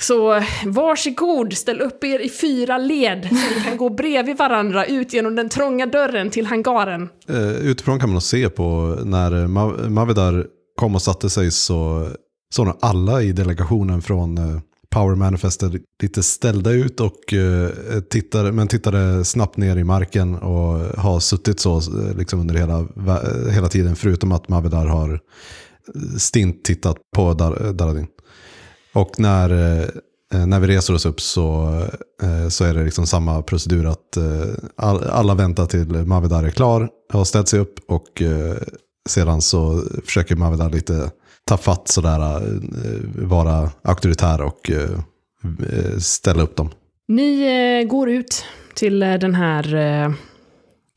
[0.00, 5.12] Så varsågod, ställ upp er i fyra led, så ni kan gå bredvid varandra ut
[5.12, 7.08] genom den trånga dörren till hangaren.
[7.30, 11.50] Uh, utifrån kan man nog se på när eh, Mav Mavidar kom och satte sig
[11.50, 12.08] så
[12.54, 17.68] såg nog alla i delegationen från eh, Power Manifested lite ställda ut och uh,
[18.10, 21.80] tittade, men tittade snabbt ner i marken och har suttit så
[22.16, 22.86] liksom under hela,
[23.50, 25.20] hela tiden förutom att Mavidar har
[26.18, 28.06] stint tittat på Dar- Daradin.
[28.92, 29.50] Och när,
[30.32, 31.68] eh, när vi reser oss upp så,
[32.22, 36.50] eh, så är det liksom samma procedur att eh, all, alla väntar till Mavedar är
[36.50, 38.22] klar, har ställt sig upp och
[39.08, 41.10] sedan så försöker Mavedar lite
[41.44, 42.42] ta fatt sådär,
[43.26, 44.70] vara auktoritär och
[45.98, 46.70] ställa upp dem.
[47.08, 50.14] Ni går ut till den här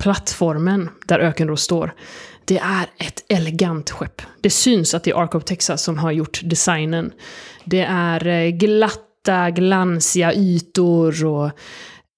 [0.03, 1.93] plattformen där Ökenros står.
[2.45, 4.21] Det är ett elegant skepp.
[4.41, 7.11] Det syns att det är Ark of Texas som har gjort designen.
[7.65, 11.51] Det är eh, glatta, glansiga ytor och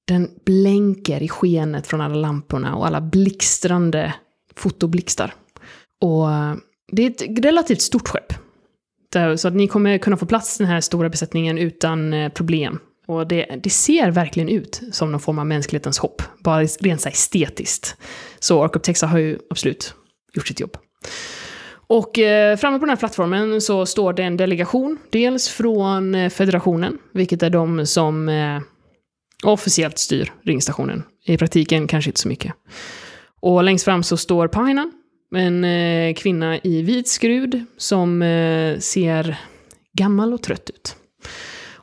[0.07, 4.13] den blänker i skenet från alla lamporna och alla blixtrande
[4.55, 5.33] fotoblixtar.
[6.01, 6.55] Och eh,
[6.91, 8.33] det är ett relativt stort skepp.
[9.37, 12.79] Så att ni kommer kunna få plats i den här stora besättningen utan eh, problem.
[13.07, 16.21] Och det, det ser verkligen ut som någon form av mänsklighetens hopp.
[16.39, 17.95] Bara rent så här estetiskt.
[18.39, 19.93] Så Arcoptexa har ju absolut
[20.37, 20.77] gjort sitt jobb.
[21.87, 24.97] Och eh, framme på den här plattformen så står det en delegation.
[25.09, 28.61] Dels från eh, federationen, vilket är de som eh,
[29.43, 31.03] officiellt styr ringstationen.
[31.25, 32.53] I praktiken kanske inte så mycket.
[33.39, 34.91] Och längst fram så står Painan,
[35.35, 39.37] en eh, kvinna i vit skrud som eh, ser
[39.93, 40.95] gammal och trött ut.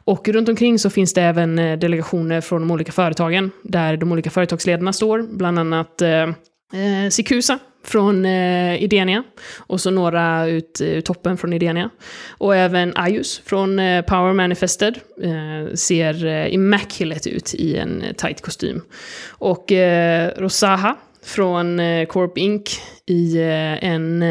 [0.06, 4.12] Och runt omkring så finns det även eh, delegationer från de olika företagen, där de
[4.12, 9.22] olika företagsledarna står, bland annat eh, eh Sikusa från eh, Idenia.
[9.56, 11.90] Och så några ut eh, ur toppen från Idenia.
[12.38, 14.98] Och även Ayus från eh, Power Manifested.
[15.22, 18.82] Eh, ser eh, immaculate ut i en eh, tight kostym.
[19.28, 22.80] Och eh, Rosaha från eh, Corp Inc.
[23.06, 23.40] i
[23.80, 24.24] en...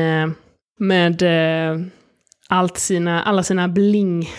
[0.80, 1.24] med
[2.49, 4.30] allt sina, alla sina bling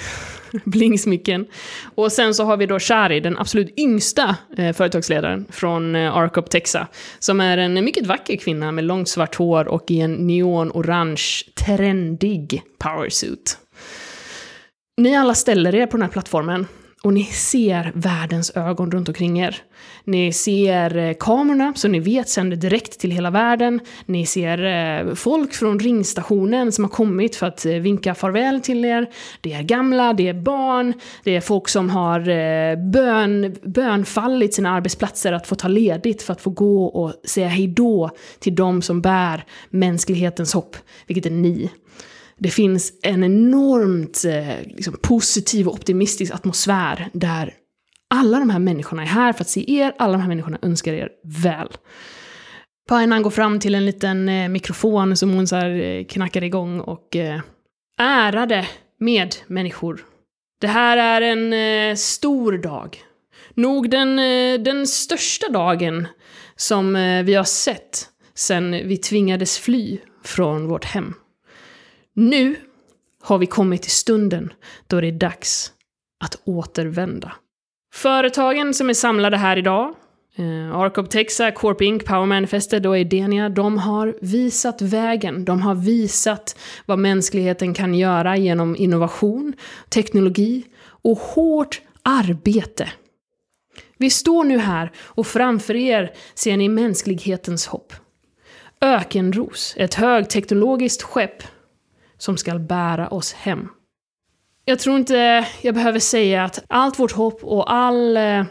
[0.64, 1.46] blingsmycken.
[1.94, 6.50] Och sen så har vi då Shari, den absolut yngsta eh, företagsledaren från eh, Arcop
[6.50, 6.86] Texa.
[7.18, 12.62] Som är en mycket vacker kvinna med långt svart hår och i en neonorange, trendig
[12.78, 13.59] powersuit.
[14.96, 16.66] Ni alla ställer er på den här plattformen
[17.05, 19.57] och ni ser världens ögon runt omkring er.
[20.05, 23.80] Ni ser eh, kamerorna, så ni vet sänder direkt till hela världen.
[24.07, 28.84] Ni ser eh, folk från ringstationen som har kommit för att eh, vinka farväl till
[28.84, 29.11] er.
[29.40, 30.92] Det är gamla, det är barn,
[31.24, 32.20] det är folk som har
[32.90, 38.11] bön, bönfallit sina arbetsplatser att få ta ledigt för att få gå och säga hejdå
[38.38, 40.76] till de som bär mänsklighetens hopp,
[41.07, 41.70] vilket är ni.
[42.39, 47.55] Det finns en enormt eh, liksom, positiv och optimistisk atmosfär där
[48.11, 50.93] alla de här människorna är här för att se er, alla de här människorna önskar
[50.93, 51.68] er väl.
[52.89, 56.80] Painan går fram till en liten eh, mikrofon som hon så här, eh, knackar igång
[56.80, 57.41] och eh,
[57.99, 58.68] ärade
[58.99, 60.05] medmänniskor.
[60.61, 63.03] Det här är en eh, stor dag.
[63.55, 66.09] Nog den, eh, den största dagen
[66.57, 71.14] som eh, vi har sett sen vi tvingades fly från vårt hem.
[72.15, 72.57] Nu
[73.23, 74.53] har vi kommit till stunden
[74.87, 75.73] då det är dags
[76.25, 77.33] att återvända.
[77.95, 79.95] Företagen som är samlade här idag,
[80.37, 85.45] eh, Arcop Texa, Corp Inc, Power Manifested och Edenia, de har visat vägen.
[85.45, 89.53] De har visat vad mänskligheten kan göra genom innovation,
[89.89, 92.89] teknologi och hårt arbete.
[93.99, 97.93] Vi står nu här och framför er ser ni mänsklighetens hopp.
[98.81, 101.43] Ökenros, ett högteknologiskt skepp
[102.19, 103.69] som ska bära oss hem.
[104.65, 108.45] Jag tror inte jag behöver säga att allt vårt hopp och all, eh,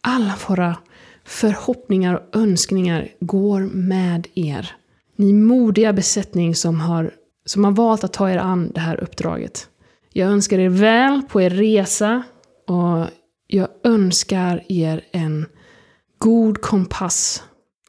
[0.00, 0.76] alla våra
[1.24, 4.76] förhoppningar och önskningar går med er.
[5.16, 9.68] Ni modiga besättning som har, som har valt att ta er an det här uppdraget.
[10.12, 12.22] Jag önskar er väl på er resa
[12.66, 13.06] och
[13.46, 15.46] jag önskar er en
[16.18, 17.42] god kompass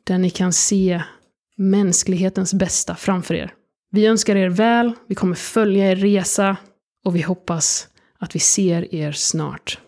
[0.03, 1.01] där ni kan se
[1.55, 3.53] mänsklighetens bästa framför er.
[3.91, 6.57] Vi önskar er väl, vi kommer följa er resa
[7.05, 7.87] och vi hoppas
[8.19, 9.79] att vi ser er snart.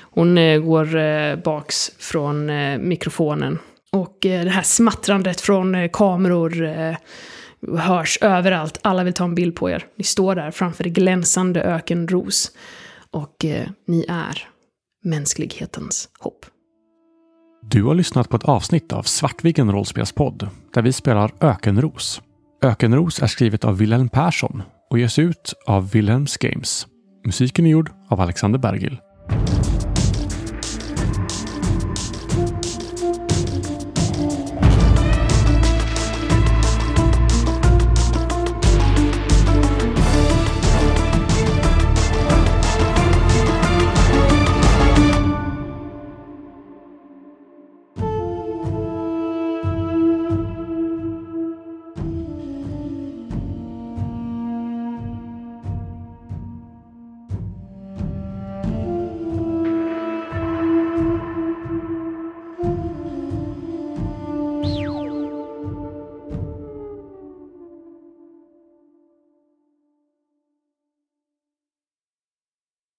[0.00, 3.58] Hon eh, går eh, baks från eh, mikrofonen.
[3.92, 6.68] Och det här smattrandet från kameror
[7.78, 8.78] hörs överallt.
[8.82, 9.86] Alla vill ta en bild på er.
[9.96, 12.52] Ni står där framför det glänsande ökenros.
[13.10, 13.44] Och
[13.86, 14.48] ni är
[15.04, 16.46] mänsklighetens hopp.
[17.62, 22.22] Du har lyssnat på ett avsnitt av Svartviken rollspelspodd där vi spelar Ökenros.
[22.62, 26.86] Ökenros är skrivet av Wilhelm Persson och ges ut av Wilhelms Games.
[27.26, 28.98] Musiken är gjord av Alexander Bergil.